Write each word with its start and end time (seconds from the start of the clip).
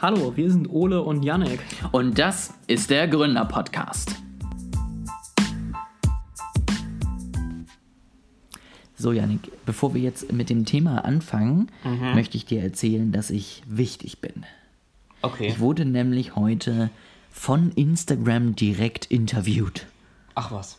Hallo, 0.00 0.36
wir 0.36 0.50
sind 0.50 0.68
Ole 0.68 1.02
und 1.02 1.22
Yannick. 1.22 1.60
Und 1.92 2.18
das 2.18 2.52
ist 2.66 2.90
der 2.90 3.08
Gründer-Podcast. 3.08 4.14
So, 8.98 9.12
Yannick, 9.12 9.50
bevor 9.66 9.94
wir 9.94 10.00
jetzt 10.02 10.32
mit 10.32 10.48
dem 10.50 10.64
Thema 10.64 11.04
anfangen, 11.04 11.70
Mhm. 11.84 12.14
möchte 12.14 12.36
ich 12.36 12.44
dir 12.46 12.62
erzählen, 12.62 13.12
dass 13.12 13.30
ich 13.30 13.62
wichtig 13.66 14.20
bin. 14.20 14.44
Okay. 15.22 15.48
Ich 15.48 15.60
wurde 15.60 15.84
nämlich 15.84 16.36
heute 16.36 16.90
von 17.30 17.70
Instagram 17.72 18.54
direkt 18.56 19.06
interviewt. 19.06 19.86
Ach 20.34 20.50
was. 20.52 20.78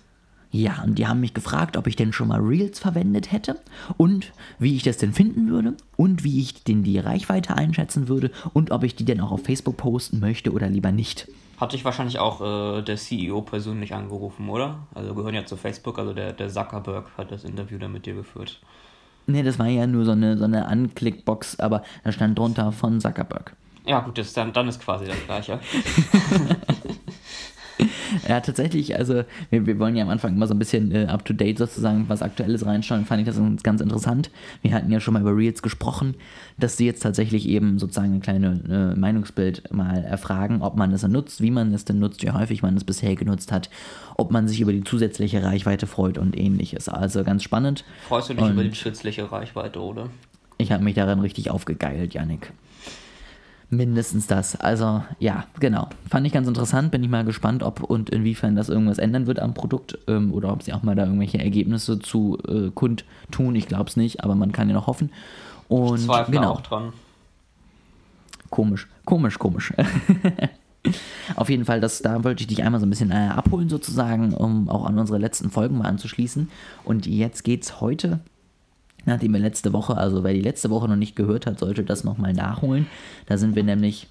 Ja, 0.57 0.81
und 0.83 0.97
die 0.97 1.05
haben 1.05 1.19
mich 1.19 1.35
gefragt, 1.35 1.77
ob 1.77 1.85
ich 1.85 1.95
denn 1.95 2.11
schon 2.11 2.29
mal 2.29 2.39
Reels 2.39 2.79
verwendet 2.79 3.31
hätte 3.31 3.59
und 3.95 4.33
wie 4.57 4.75
ich 4.75 4.81
das 4.81 4.97
denn 4.97 5.13
finden 5.13 5.51
würde 5.51 5.75
und 5.97 6.23
wie 6.23 6.41
ich 6.41 6.63
denn 6.63 6.81
die 6.81 6.97
Reichweite 6.97 7.55
einschätzen 7.55 8.07
würde 8.07 8.31
und 8.53 8.71
ob 8.71 8.83
ich 8.83 8.95
die 8.95 9.05
denn 9.05 9.21
auch 9.21 9.31
auf 9.31 9.43
Facebook 9.43 9.77
posten 9.77 10.19
möchte 10.19 10.51
oder 10.51 10.67
lieber 10.67 10.91
nicht. 10.91 11.27
Hat 11.59 11.73
dich 11.73 11.85
wahrscheinlich 11.85 12.17
auch 12.17 12.41
äh, 12.41 12.81
der 12.81 12.95
CEO 12.95 13.43
persönlich 13.43 13.93
angerufen, 13.93 14.49
oder? 14.49 14.79
Also 14.95 15.13
gehören 15.13 15.35
ja 15.35 15.45
zu 15.45 15.57
Facebook, 15.57 15.99
also 15.99 16.13
der, 16.13 16.33
der 16.33 16.49
Zuckerberg 16.49 17.11
hat 17.19 17.31
das 17.31 17.43
Interview 17.43 17.77
da 17.77 17.87
mit 17.87 18.07
dir 18.07 18.15
geführt. 18.15 18.59
Ne, 19.27 19.43
das 19.43 19.59
war 19.59 19.67
ja 19.67 19.85
nur 19.85 20.05
so 20.05 20.13
eine, 20.13 20.39
so 20.39 20.45
eine 20.45 20.65
Anklickbox, 20.65 21.59
aber 21.59 21.83
da 22.03 22.11
stand 22.11 22.39
drunter 22.39 22.71
von 22.71 22.99
Zuckerberg. 22.99 23.55
Ja 23.85 23.99
gut, 23.99 24.17
das, 24.17 24.33
dann, 24.33 24.51
dann 24.53 24.67
ist 24.67 24.81
quasi 24.81 25.05
das 25.05 25.23
gleiche. 25.25 25.59
Ja, 28.27 28.41
tatsächlich, 28.41 28.97
also 28.97 29.23
wir, 29.49 29.65
wir 29.65 29.79
wollen 29.79 29.95
ja 29.95 30.03
am 30.03 30.09
Anfang 30.09 30.35
immer 30.35 30.47
so 30.47 30.53
ein 30.53 30.59
bisschen 30.59 30.91
äh, 30.91 31.05
up-to-date 31.05 31.57
sozusagen, 31.57 32.09
was 32.09 32.21
Aktuelles 32.21 32.65
reinschauen, 32.65 33.05
fand 33.05 33.21
ich 33.21 33.27
das 33.27 33.39
ganz 33.63 33.79
interessant. 33.79 34.29
Wir 34.61 34.73
hatten 34.73 34.91
ja 34.91 34.99
schon 34.99 35.13
mal 35.13 35.21
über 35.21 35.35
Reels 35.35 35.61
gesprochen, 35.61 36.15
dass 36.57 36.75
sie 36.75 36.85
jetzt 36.85 37.03
tatsächlich 37.03 37.47
eben 37.47 37.79
sozusagen 37.79 38.15
ein 38.15 38.21
kleines 38.21 38.59
äh, 38.69 38.95
Meinungsbild 38.95 39.71
mal 39.73 40.03
erfragen, 40.03 40.61
ob 40.61 40.75
man 40.75 40.91
es 40.91 41.03
nutzt, 41.07 41.41
wie 41.41 41.51
man 41.51 41.73
es 41.73 41.85
denn 41.85 41.99
nutzt, 41.99 42.21
wie 42.23 42.31
häufig 42.31 42.61
man 42.61 42.75
es 42.75 42.83
bisher 42.83 43.15
genutzt 43.15 43.51
hat, 43.51 43.69
ob 44.17 44.31
man 44.31 44.47
sich 44.47 44.59
über 44.59 44.73
die 44.73 44.83
zusätzliche 44.83 45.43
Reichweite 45.43 45.87
freut 45.87 46.17
und 46.17 46.37
ähnliches. 46.37 46.89
Also 46.89 47.23
ganz 47.23 47.43
spannend. 47.43 47.85
Freust 48.09 48.29
du 48.29 48.33
dich 48.33 48.43
Und- 48.43 48.51
über 48.53 48.63
die 48.65 48.75
schützliche 48.75 49.31
Reichweite, 49.31 49.79
oder? 49.81 50.09
Ich 50.57 50.71
habe 50.71 50.83
mich 50.83 50.95
daran 50.95 51.19
richtig 51.19 51.51
aufgegeilt, 51.51 52.13
Yannick. 52.15 52.51
Mindestens 53.69 54.27
das. 54.27 54.55
Also 54.55 55.03
ja, 55.19 55.45
genau. 55.59 55.89
Fand 56.09 56.25
ich 56.25 56.31
ganz 56.31 56.47
interessant. 56.47 56.89
Bin 56.89 57.03
ich 57.03 57.09
mal 57.09 57.25
gespannt, 57.25 57.63
ob 57.63 57.83
und 57.83 58.09
inwiefern 58.09 58.55
das 58.55 58.69
irgendwas 58.69 58.97
ändern 58.97 59.27
wird 59.27 59.39
am 59.39 59.53
Produkt 59.53 59.97
ähm, 60.07 60.33
oder 60.33 60.53
ob 60.53 60.63
sie 60.63 60.71
auch 60.71 60.83
mal 60.83 60.95
da 60.95 61.03
irgendwelche 61.03 61.39
Ergebnisse 61.39 61.99
zu 61.99 62.37
äh, 62.47 62.69
kundtun. 62.73 63.55
Ich 63.55 63.67
glaube 63.67 63.89
es 63.89 63.97
nicht, 63.97 64.23
aber 64.23 64.35
man 64.35 64.53
kann 64.53 64.69
ja 64.69 64.73
noch 64.73 64.87
hoffen. 64.87 65.11
Und 65.67 65.99
Zweifel 65.99 66.31
genau, 66.31 66.53
auch 66.53 66.61
dran. 66.61 66.93
komisch, 68.49 68.87
komisch, 69.03 69.37
komisch. 69.37 69.73
Auf 71.35 71.49
jeden 71.49 71.65
Fall, 71.65 71.81
das, 71.81 72.01
da 72.01 72.23
wollte 72.23 72.43
ich 72.43 72.47
dich 72.47 72.63
einmal 72.63 72.79
so 72.79 72.85
ein 72.85 72.89
bisschen 72.89 73.11
äh, 73.11 73.15
abholen 73.15 73.67
sozusagen, 73.67 74.33
um 74.33 74.69
auch 74.69 74.85
an 74.85 74.97
unsere 74.97 75.17
letzten 75.17 75.49
Folgen 75.49 75.79
mal 75.79 75.87
anzuschließen. 75.87 76.49
Und 76.85 77.05
jetzt 77.05 77.43
geht's 77.43 77.81
heute 77.81 78.21
nachdem 79.05 79.33
wir 79.33 79.39
letzte 79.39 79.73
Woche, 79.73 79.97
also 79.97 80.23
wer 80.23 80.33
die 80.33 80.41
letzte 80.41 80.69
Woche 80.69 80.87
noch 80.87 80.95
nicht 80.95 81.15
gehört 81.15 81.45
hat, 81.45 81.59
sollte 81.59 81.83
das 81.83 82.03
nochmal 82.03 82.33
nachholen. 82.33 82.87
Da 83.25 83.37
sind 83.37 83.55
wir 83.55 83.63
nämlich 83.63 84.07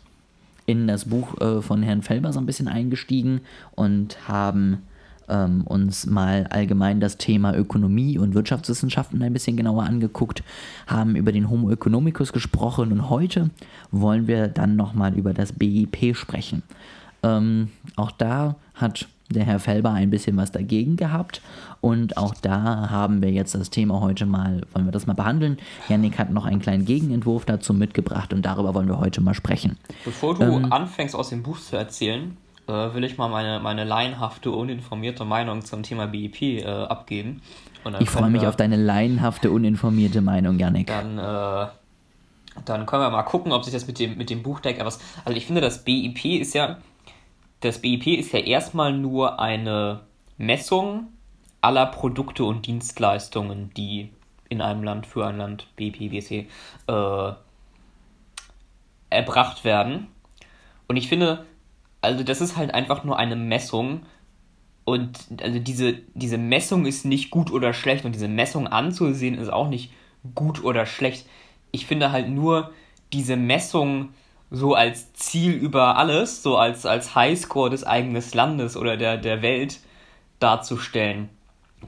in 0.66 0.86
das 0.86 1.06
Buch 1.06 1.40
äh, 1.40 1.62
von 1.62 1.82
Herrn 1.82 2.02
Felber 2.02 2.32
so 2.32 2.40
ein 2.40 2.46
bisschen 2.46 2.68
eingestiegen 2.68 3.40
und 3.74 4.28
haben 4.28 4.78
ähm, 5.28 5.62
uns 5.62 6.06
mal 6.06 6.46
allgemein 6.50 7.00
das 7.00 7.18
Thema 7.18 7.54
Ökonomie 7.56 8.18
und 8.18 8.34
Wirtschaftswissenschaften 8.34 9.22
ein 9.22 9.32
bisschen 9.32 9.56
genauer 9.56 9.84
angeguckt, 9.84 10.42
haben 10.86 11.16
über 11.16 11.32
den 11.32 11.50
Homo 11.50 11.70
economicus 11.70 12.32
gesprochen 12.32 12.92
und 12.92 13.10
heute 13.10 13.50
wollen 13.90 14.26
wir 14.26 14.48
dann 14.48 14.76
nochmal 14.76 15.14
über 15.14 15.34
das 15.34 15.52
BIP 15.52 16.16
sprechen. 16.16 16.62
Ähm, 17.22 17.70
auch 17.96 18.10
da 18.10 18.56
hat 18.74 19.08
der 19.30 19.44
Herr 19.44 19.58
Felber 19.58 19.92
ein 19.92 20.10
bisschen 20.10 20.36
was 20.36 20.52
dagegen 20.52 20.96
gehabt 20.96 21.40
und 21.80 22.16
auch 22.16 22.34
da 22.34 22.90
haben 22.90 23.22
wir 23.22 23.30
jetzt 23.32 23.54
das 23.54 23.70
Thema 23.70 24.00
heute 24.00 24.24
mal, 24.26 24.62
wollen 24.72 24.84
wir 24.86 24.92
das 24.92 25.06
mal 25.06 25.14
behandeln. 25.14 25.58
Yannick 25.88 26.18
hat 26.18 26.30
noch 26.30 26.44
einen 26.46 26.60
kleinen 26.60 26.84
Gegenentwurf 26.84 27.44
dazu 27.44 27.74
mitgebracht 27.74 28.32
und 28.32 28.42
darüber 28.46 28.74
wollen 28.74 28.88
wir 28.88 28.98
heute 29.00 29.20
mal 29.20 29.34
sprechen. 29.34 29.76
Bevor 30.04 30.34
du 30.36 30.44
Ähm. 30.44 30.72
anfängst 30.72 31.14
aus 31.16 31.30
dem 31.30 31.42
Buch 31.42 31.58
zu 31.58 31.76
erzählen, 31.76 32.36
äh, 32.68 32.72
will 32.94 33.04
ich 33.04 33.18
mal 33.18 33.28
meine, 33.28 33.60
meine 33.60 33.84
laienhafte, 33.84 34.50
uninformierte 34.50 35.24
Meinung 35.24 35.62
zum 35.64 35.82
thema 35.82 36.06
BIP 36.06 36.42
äh, 36.42 36.64
abgeben. 36.64 37.40
Ich 38.00 38.10
freue 38.10 38.30
mich 38.30 38.42
wir- 38.42 38.48
auf 38.48 38.56
deine 38.56 38.76
laienhafte, 38.76 39.50
uninformierte 39.52 40.20
Meinung, 40.20 40.58
Yannick. 40.58 40.88
dann, 40.88 41.18
äh, 41.18 41.66
dann 42.64 42.86
können 42.86 43.02
wir 43.02 43.10
mal 43.10 43.22
gucken, 43.22 43.52
ob 43.52 43.64
sich 43.64 43.72
das 43.72 43.86
mit 43.86 43.98
dem, 44.00 44.16
mit 44.18 44.30
dem 44.30 44.42
Buch 44.42 44.60
deckt. 44.60 44.80
Aber 44.80 44.88
es- 44.88 44.98
Also 45.24 45.36
ich 45.36 45.46
finde, 45.46 45.60
das 45.60 45.84
BIP 45.84 46.40
ist 46.40 46.54
ja, 46.54 46.78
das 47.66 47.80
BIP 47.80 48.06
ist 48.06 48.32
ja 48.32 48.38
erstmal 48.38 48.92
nur 48.92 49.40
eine 49.40 50.00
Messung 50.38 51.08
aller 51.60 51.86
Produkte 51.86 52.44
und 52.44 52.66
Dienstleistungen, 52.66 53.70
die 53.76 54.10
in 54.48 54.60
einem 54.60 54.84
Land 54.84 55.06
für 55.06 55.26
ein 55.26 55.38
Land, 55.38 55.66
BIP, 55.76 56.10
BC, 56.10 56.46
äh, 56.86 57.32
erbracht 59.10 59.64
werden. 59.64 60.06
Und 60.86 60.96
ich 60.96 61.08
finde, 61.08 61.44
also 62.00 62.22
das 62.22 62.40
ist 62.40 62.56
halt 62.56 62.72
einfach 62.72 63.02
nur 63.02 63.18
eine 63.18 63.34
Messung. 63.34 64.02
Und 64.84 65.18
also 65.42 65.58
diese, 65.58 65.94
diese 66.14 66.38
Messung 66.38 66.86
ist 66.86 67.04
nicht 67.04 67.30
gut 67.30 67.50
oder 67.50 67.72
schlecht 67.72 68.04
und 68.04 68.14
diese 68.14 68.28
Messung 68.28 68.68
anzusehen 68.68 69.36
ist 69.36 69.52
auch 69.52 69.68
nicht 69.68 69.92
gut 70.34 70.62
oder 70.62 70.86
schlecht. 70.86 71.26
Ich 71.72 71.86
finde 71.86 72.12
halt 72.12 72.28
nur 72.28 72.72
diese 73.12 73.36
Messung 73.36 74.10
so 74.50 74.74
als 74.74 75.12
Ziel 75.14 75.52
über 75.52 75.96
alles, 75.96 76.42
so 76.42 76.56
als, 76.56 76.86
als 76.86 77.14
Highscore 77.14 77.70
des 77.70 77.84
eigenen 77.84 78.22
Landes 78.32 78.76
oder 78.76 78.96
der, 78.96 79.16
der 79.16 79.42
Welt 79.42 79.80
darzustellen. 80.38 81.28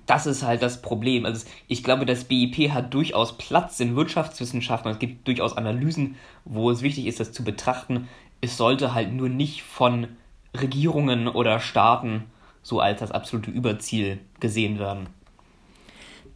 Das 0.07 0.27
ist 0.27 0.43
halt 0.43 0.63
das 0.63 0.83
Problem. 0.83 1.25
Also 1.25 1.47
ich 1.67 1.83
glaube, 1.83 2.07
das 2.07 2.25
BIP 2.25 2.71
hat 2.71 2.93
durchaus 2.95 3.37
Platz 3.39 3.81
in 3.81 3.97
Wirtschaftswissenschaften. 3.97 4.91
Es 4.91 4.99
gibt 4.99 5.27
durchaus 5.27 5.57
Analysen, 5.57 6.17
wo 6.45 6.71
es 6.71 6.83
wichtig 6.83 7.07
ist, 7.07 7.21
das 7.21 7.33
zu 7.33 7.45
betrachten. 7.45 8.09
Es 8.41 8.57
sollte 8.57 8.95
halt 8.95 9.13
nur 9.13 9.29
nicht 9.29 9.63
von 9.63 10.09
Regierungen 10.57 11.29
oder 11.29 11.61
Staaten 11.61 12.25
so 12.63 12.81
als 12.81 13.01
das 13.01 13.13
absolute 13.13 13.51
Überziel 13.51 14.19
gesehen 14.41 14.79
werden. 14.79 15.09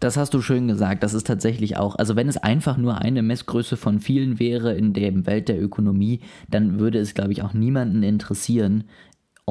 Das 0.02 0.16
hast 0.16 0.34
du 0.34 0.42
schön 0.42 0.66
gesagt. 0.66 1.04
Das 1.04 1.14
ist 1.14 1.28
tatsächlich 1.28 1.76
auch, 1.76 1.94
also 1.94 2.16
wenn 2.16 2.28
es 2.28 2.36
einfach 2.36 2.76
nur 2.76 2.98
eine 2.98 3.22
Messgröße 3.22 3.76
von 3.76 4.00
vielen 4.00 4.40
wäre 4.40 4.74
in 4.74 4.94
der 4.94 5.26
Welt 5.26 5.48
der 5.48 5.62
Ökonomie, 5.62 6.18
dann 6.50 6.80
würde 6.80 6.98
es, 6.98 7.14
glaube 7.14 7.30
ich, 7.30 7.44
auch 7.44 7.54
niemanden 7.54 8.02
interessieren, 8.02 8.82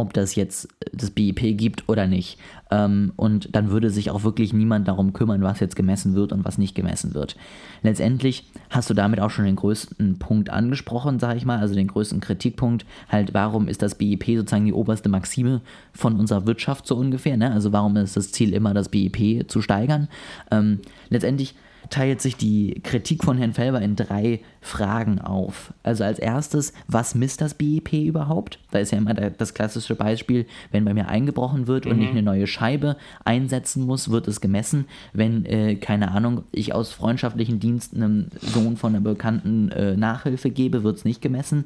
ob 0.02 0.14
das 0.14 0.36
jetzt 0.36 0.68
das 0.92 1.12
BIP 1.12 1.58
gibt 1.58 1.88
oder 1.88 2.08
nicht. 2.08 2.38
Ähm, 2.72 3.14
und 3.16 3.56
dann 3.56 3.70
würde 3.70 3.90
sich 3.90 4.10
auch 4.10 4.24
wirklich 4.24 4.52
niemand 4.52 4.88
darum 4.88 5.14
kümmern, 5.14 5.42
was 5.44 5.60
jetzt 5.60 5.76
gemessen 5.76 6.16
wird 6.16 6.34
und 6.34 6.44
was 6.44 6.58
nicht 6.58 6.76
gemessen 6.76 7.14
wird. 7.14 7.36
Letztendlich 7.84 8.46
hast 8.70 8.90
du 8.90 8.94
damit 8.94 9.20
auch 9.20 9.30
schon 9.30 9.46
den 9.46 9.56
größten 9.56 10.20
Punkt 10.20 10.50
angesprochen, 10.50 11.20
sage 11.20 11.38
ich 11.38 11.46
mal, 11.46 11.60
also 11.60 11.76
den 11.76 11.88
größten 11.88 12.20
Kritikpunkt, 12.20 12.86
halt, 13.10 13.34
warum 13.34 13.68
ist 13.68 13.82
das 13.82 13.96
BIP 13.96 14.26
sozusagen 14.26 14.66
die 14.66 14.74
oberste 14.74 15.10
Maxime 15.10 15.62
von 15.94 16.20
unserer 16.20 16.46
Wirtschaft 16.46 16.88
so 16.88 16.96
ungefähr, 16.96 17.38
ne? 17.38 17.52
Also 17.52 17.72
warum 17.72 17.96
ist 17.98 18.18
das 18.18 18.32
Ziel 18.32 18.54
immer, 18.54 18.74
das 18.74 18.90
BIP 18.90 19.50
zu 19.50 19.62
steigern? 19.62 20.08
Ähm, 20.50 20.80
letztendlich 21.10 21.56
teilt 21.92 22.22
sich 22.22 22.36
die 22.36 22.82
Kritik 22.84 23.24
von 23.24 23.38
Herrn 23.38 23.54
Felber 23.54 23.82
in 23.82 23.96
drei 23.96 24.40
Fragen 24.62 25.20
auf. 25.20 25.74
Also 25.84 26.04
als 26.04 26.18
erstes, 26.18 26.74
was 26.88 27.14
misst 27.14 27.42
das 27.42 27.54
BIP 27.54 27.94
überhaupt? 27.94 28.58
Da 28.72 28.80
ist 28.80 28.92
ja 28.92 28.98
immer 28.98 29.14
das 29.14 29.54
klassische 29.54 29.96
Beispiel, 29.96 30.48
wenn 30.72 30.86
bei 30.86 30.96
mir 30.96 31.08
eingebrochen 31.08 31.68
wird 31.68 31.86
und 31.86 32.02
ich 32.02 32.10
eine 32.10 32.24
neue 32.24 32.48
Scheibe 32.48 32.98
einsetzen 33.26 33.86
muss, 33.86 34.10
wird 34.10 34.28
es 34.28 34.42
gemessen. 34.42 34.86
Wenn, 35.14 35.46
äh, 35.46 35.76
keine 35.76 36.12
Ahnung, 36.12 36.46
ich 36.52 36.74
aus 36.74 36.92
freundschaftlichen 36.92 37.60
Diensten 37.60 38.02
einem 38.02 38.28
Sohn 38.42 38.78
von 38.78 38.96
einer 38.96 39.04
Bekannten 39.04 39.70
äh, 39.70 39.96
Nachhilfe 39.96 40.50
gebe, 40.50 40.84
wird 40.84 40.98
es 40.98 41.06
nicht 41.06 41.22
gemessen 41.22 41.66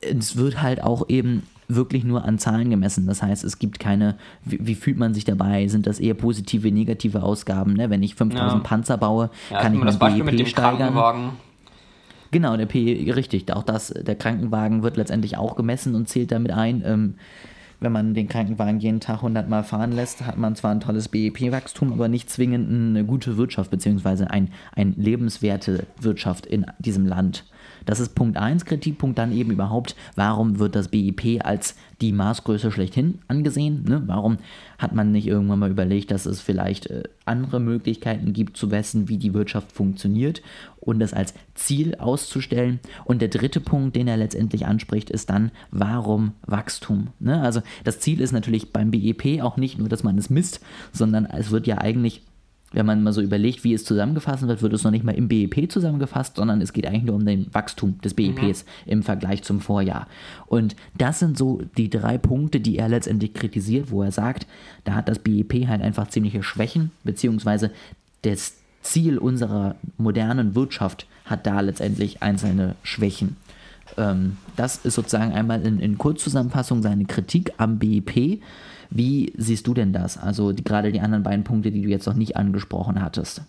es 0.00 0.36
wird 0.36 0.62
halt 0.62 0.82
auch 0.82 1.08
eben 1.08 1.42
wirklich 1.74 2.04
nur 2.04 2.24
an 2.24 2.38
Zahlen 2.38 2.70
gemessen. 2.70 3.06
Das 3.06 3.22
heißt, 3.22 3.44
es 3.44 3.58
gibt 3.58 3.80
keine, 3.80 4.16
wie, 4.44 4.58
wie 4.66 4.74
fühlt 4.74 4.98
man 4.98 5.14
sich 5.14 5.24
dabei? 5.24 5.68
Sind 5.68 5.86
das 5.86 6.00
eher 6.00 6.14
positive, 6.14 6.70
negative 6.70 7.22
Ausgaben? 7.22 7.74
Ne? 7.74 7.90
Wenn 7.90 8.02
ich 8.02 8.14
5000 8.14 8.62
Ja. 8.62 8.68
Panzer 8.68 8.98
baue, 8.98 9.30
Ja, 9.50 9.60
kann 9.60 9.74
ich 9.74 9.80
das 9.80 9.98
Beispiel 9.98 10.24
mit 10.24 10.32
BIP 10.36 10.44
dem 10.44 10.46
steigern. 10.46 11.32
Genau, 12.32 12.56
der 12.56 12.66
P, 12.66 13.10
richtig. 13.12 13.52
Auch 13.52 13.64
das, 13.64 13.88
der 13.88 14.14
Krankenwagen 14.14 14.82
wird 14.82 14.96
letztendlich 14.96 15.36
auch 15.36 15.56
gemessen 15.56 15.94
und 15.94 16.08
zählt 16.08 16.30
damit 16.30 16.52
ein. 16.52 16.82
Ähm, 16.84 17.14
wenn 17.80 17.92
man 17.92 18.12
den 18.14 18.28
Krankenwagen 18.28 18.78
jeden 18.78 19.00
Tag 19.00 19.16
100 19.16 19.48
Mal 19.48 19.64
fahren 19.64 19.92
lässt, 19.92 20.26
hat 20.26 20.36
man 20.36 20.54
zwar 20.54 20.70
ein 20.70 20.80
tolles 20.80 21.08
BIP-Wachstum, 21.08 21.94
aber 21.94 22.08
nicht 22.08 22.28
zwingend 22.28 22.68
eine 22.70 23.04
gute 23.04 23.36
Wirtschaft, 23.38 23.70
beziehungsweise 23.70 24.30
ein, 24.30 24.50
ein 24.76 24.94
lebenswerte 24.96 25.86
Wirtschaft 25.98 26.44
in 26.46 26.66
diesem 26.78 27.06
Land. 27.06 27.44
Das 27.90 27.98
ist 27.98 28.14
Punkt 28.14 28.36
1 28.36 28.66
Kritikpunkt, 28.66 29.18
dann 29.18 29.32
eben 29.32 29.50
überhaupt, 29.50 29.96
warum 30.14 30.60
wird 30.60 30.76
das 30.76 30.86
BIP 30.86 31.44
als 31.44 31.74
die 32.00 32.12
Maßgröße 32.12 32.70
schlechthin 32.70 33.18
angesehen? 33.26 33.82
Ne? 33.82 34.00
Warum 34.06 34.38
Hat 34.78 34.94
man 34.94 35.10
nicht 35.10 35.26
irgendwann 35.26 35.58
mal 35.58 35.72
überlegt, 35.72 36.12
dass 36.12 36.24
es 36.24 36.40
vielleicht 36.40 36.86
äh, 36.86 37.02
andere 37.24 37.58
Möglichkeiten 37.58 38.32
gibt 38.32 38.56
zu 38.56 38.70
wissen, 38.70 39.08
wie 39.08 39.18
die 39.18 39.34
Wirtschaft 39.34 39.72
funktioniert 39.72 40.40
und 40.78 41.00
das 41.00 41.12
als 41.12 41.34
Ziel 41.56 41.96
auszustellen? 41.96 42.78
Und 43.06 43.22
der 43.22 43.28
dritte 43.28 43.58
Punkt, 43.58 43.96
den 43.96 44.06
er 44.06 44.16
letztendlich 44.16 44.66
anspricht, 44.66 45.10
ist 45.10 45.28
dann, 45.28 45.50
warum 45.72 46.34
Wachstum? 46.46 47.08
Ne? 47.18 47.42
Also 47.42 47.60
das 47.82 47.98
Ziel 47.98 48.20
ist 48.20 48.30
natürlich 48.30 48.72
beim 48.72 48.92
BIP 48.92 49.42
auch 49.42 49.56
nicht 49.56 49.80
nur, 49.80 49.88
dass 49.88 50.04
man 50.04 50.16
es 50.16 50.30
misst, 50.30 50.60
sondern 50.92 51.26
es 51.26 51.50
wird 51.50 51.66
ja 51.66 51.78
eigentlich 51.78 52.22
wenn 52.72 52.86
man 52.86 53.02
mal 53.02 53.12
so 53.12 53.20
überlegt, 53.20 53.64
wie 53.64 53.74
es 53.74 53.84
zusammengefasst 53.84 54.46
wird, 54.46 54.62
wird 54.62 54.72
es 54.72 54.84
noch 54.84 54.90
nicht 54.90 55.04
mal 55.04 55.14
im 55.14 55.28
BIP 55.28 55.70
zusammengefasst, 55.70 56.36
sondern 56.36 56.60
es 56.60 56.72
geht 56.72 56.86
eigentlich 56.86 57.04
nur 57.04 57.16
um 57.16 57.26
den 57.26 57.52
Wachstum 57.52 58.00
des 58.00 58.14
BIPs 58.14 58.64
mhm. 58.64 58.92
im 58.92 59.02
Vergleich 59.02 59.42
zum 59.42 59.60
Vorjahr. 59.60 60.06
Und 60.46 60.76
das 60.96 61.18
sind 61.18 61.36
so 61.36 61.62
die 61.76 61.90
drei 61.90 62.16
Punkte, 62.16 62.60
die 62.60 62.78
er 62.78 62.88
letztendlich 62.88 63.34
kritisiert, 63.34 63.90
wo 63.90 64.02
er 64.02 64.12
sagt, 64.12 64.46
da 64.84 64.94
hat 64.94 65.08
das 65.08 65.18
BIP 65.18 65.66
halt 65.66 65.82
einfach 65.82 66.08
ziemliche 66.08 66.42
Schwächen, 66.42 66.92
beziehungsweise 67.02 67.72
das 68.22 68.54
Ziel 68.82 69.18
unserer 69.18 69.74
modernen 69.98 70.54
Wirtschaft 70.54 71.06
hat 71.24 71.46
da 71.46 71.60
letztendlich 71.60 72.22
einzelne 72.22 72.76
Schwächen. 72.82 73.36
Ähm, 73.96 74.36
das 74.56 74.76
ist 74.84 74.94
sozusagen 74.94 75.32
einmal 75.32 75.62
in, 75.62 75.80
in 75.80 75.98
Kurzzusammenfassung 75.98 76.82
seine 76.82 77.04
Kritik 77.04 77.52
am 77.58 77.78
BIP. 77.78 78.40
Wie 78.90 79.32
siehst 79.36 79.66
du 79.66 79.74
denn 79.74 79.92
das? 79.92 80.18
Also 80.18 80.52
die, 80.52 80.64
gerade 80.64 80.90
die 80.90 81.00
anderen 81.00 81.22
beiden 81.22 81.44
Punkte, 81.44 81.70
die 81.70 81.82
du 81.82 81.88
jetzt 81.88 82.06
noch 82.06 82.14
nicht 82.14 82.36
angesprochen 82.36 83.00
hattest. 83.00 83.42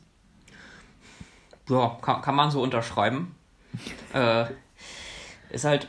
Ja, 1.67 1.97
kann, 2.01 2.21
kann 2.21 2.35
man 2.35 2.51
so 2.51 2.61
unterschreiben. 2.61 3.35
äh, 4.13 4.45
ist 5.49 5.65
halt. 5.65 5.87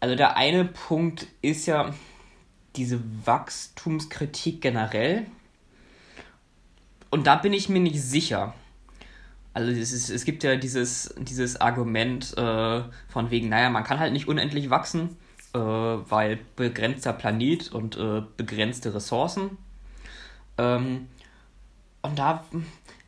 Also 0.00 0.14
der 0.14 0.36
eine 0.36 0.64
Punkt 0.64 1.26
ist 1.42 1.66
ja 1.66 1.94
diese 2.76 3.00
Wachstumskritik 3.24 4.60
generell. 4.60 5.26
Und 7.10 7.26
da 7.26 7.36
bin 7.36 7.52
ich 7.52 7.68
mir 7.68 7.80
nicht 7.80 8.00
sicher. 8.00 8.54
Also 9.54 9.70
es, 9.70 9.92
ist, 9.92 10.10
es 10.10 10.24
gibt 10.24 10.42
ja 10.42 10.56
dieses, 10.56 11.14
dieses 11.18 11.60
Argument 11.60 12.36
äh, 12.36 12.82
von 13.08 13.30
wegen, 13.30 13.48
naja, 13.48 13.70
man 13.70 13.84
kann 13.84 13.98
halt 13.98 14.12
nicht 14.12 14.28
unendlich 14.28 14.68
wachsen 14.68 15.16
äh, 15.54 15.58
weil 15.58 16.38
begrenzter 16.56 17.12
Planet 17.12 17.72
und 17.72 17.96
äh, 17.96 18.22
begrenzte 18.36 18.94
Ressourcen. 18.94 19.58
Ähm, 20.58 21.08
und 22.02 22.18
da, 22.18 22.44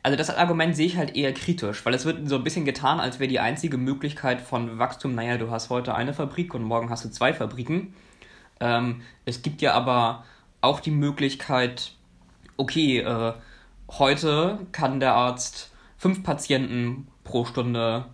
also 0.03 0.17
das 0.17 0.29
Argument 0.29 0.75
sehe 0.75 0.87
ich 0.87 0.97
halt 0.97 1.15
eher 1.15 1.33
kritisch, 1.33 1.85
weil 1.85 1.93
es 1.93 2.05
wird 2.05 2.27
so 2.27 2.35
ein 2.35 2.43
bisschen 2.43 2.65
getan, 2.65 2.99
als 2.99 3.19
wäre 3.19 3.29
die 3.29 3.39
einzige 3.39 3.77
Möglichkeit 3.77 4.41
von 4.41 4.77
Wachstum, 4.77 5.15
naja, 5.15 5.37
du 5.37 5.51
hast 5.51 5.69
heute 5.69 5.95
eine 5.95 6.13
Fabrik 6.13 6.53
und 6.53 6.63
morgen 6.63 6.89
hast 6.89 7.05
du 7.05 7.09
zwei 7.09 7.33
Fabriken. 7.33 7.93
Ähm, 8.59 9.01
es 9.25 9.41
gibt 9.41 9.61
ja 9.61 9.73
aber 9.73 10.25
auch 10.61 10.79
die 10.79 10.91
Möglichkeit, 10.91 11.93
okay, 12.57 12.99
äh, 12.99 13.33
heute 13.89 14.59
kann 14.71 14.99
der 14.99 15.13
Arzt 15.13 15.71
fünf 15.97 16.23
Patienten 16.23 17.07
pro 17.23 17.45
Stunde 17.45 18.05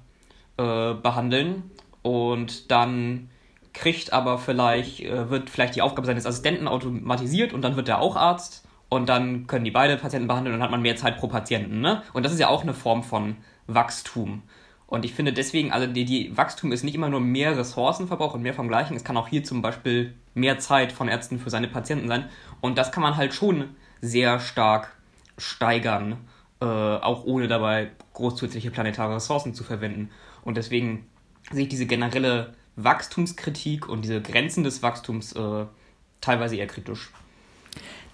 äh, 0.58 0.94
behandeln 0.94 1.72
und 2.02 2.72
dann 2.72 3.30
kriegt 3.76 4.14
aber 4.14 4.40
vielleicht, 4.40 5.02
äh, 5.02 5.30
wird 5.30 5.50
vielleicht 5.52 5.76
die 5.76 5.84
Aufgabe 5.84 6.08
seines 6.08 6.26
Assistenten 6.26 6.68
automatisiert 6.68 7.54
und 7.54 7.62
dann 7.62 7.76
wird 7.76 7.88
er 7.88 8.00
auch 8.00 8.16
Arzt 8.16 8.66
und 8.90 9.08
dann 9.10 9.46
können 9.46 9.66
die 9.66 9.72
beide 9.72 9.98
Patienten 9.98 10.28
behandeln 10.28 10.54
und 10.54 10.60
dann 10.60 10.66
hat 10.66 10.72
man 10.72 10.82
mehr 10.82 10.96
Zeit 10.96 11.18
pro 11.18 11.28
Patienten. 11.28 11.82
Ne? 11.82 12.02
Und 12.14 12.24
das 12.24 12.32
ist 12.32 12.40
ja 12.40 12.48
auch 12.48 12.64
eine 12.64 12.74
Form 12.74 13.04
von 13.04 13.36
Wachstum. 13.68 14.42
Und 14.88 15.04
ich 15.04 15.14
finde 15.14 15.34
deswegen, 15.34 15.72
also 15.72 15.88
die, 15.88 16.06
die 16.06 16.36
Wachstum 16.38 16.72
ist 16.72 16.84
nicht 16.84 16.96
immer 16.96 17.10
nur 17.10 17.20
mehr 17.20 17.58
Ressourcenverbrauch 17.58 18.36
und 18.36 18.44
mehr 18.44 18.54
vom 18.54 18.68
Gleichen. 18.68 18.96
Es 18.96 19.04
kann 19.04 19.18
auch 19.18 19.28
hier 19.28 19.44
zum 19.44 19.62
Beispiel 19.62 20.14
mehr 20.34 20.60
Zeit 20.60 20.92
von 20.92 21.08
Ärzten 21.08 21.40
für 21.40 21.50
seine 21.50 21.68
Patienten 21.68 22.08
sein. 22.08 22.30
Und 22.62 22.78
das 22.78 22.92
kann 22.92 23.04
man 23.04 23.18
halt 23.18 23.34
schon 23.34 23.70
sehr 24.02 24.40
stark 24.40 24.96
steigern, 25.38 26.18
äh, 26.62 26.66
auch 26.66 27.26
ohne 27.26 27.48
dabei 27.48 27.92
großzügige 28.14 28.72
planetare 28.72 29.16
Ressourcen 29.16 29.54
zu 29.54 29.64
verwenden. 29.64 30.12
Und 30.44 30.56
deswegen 30.56 31.08
sehe 31.52 31.64
ich 31.64 31.70
diese 31.70 31.88
generelle 31.88 32.54
Wachstumskritik 32.76 33.88
und 33.88 34.04
diese 34.04 34.22
Grenzen 34.22 34.64
des 34.64 34.84
Wachstums 34.84 35.34
äh, 35.34 35.66
teilweise 36.22 36.56
eher 36.56 36.68
kritisch. 36.68 37.12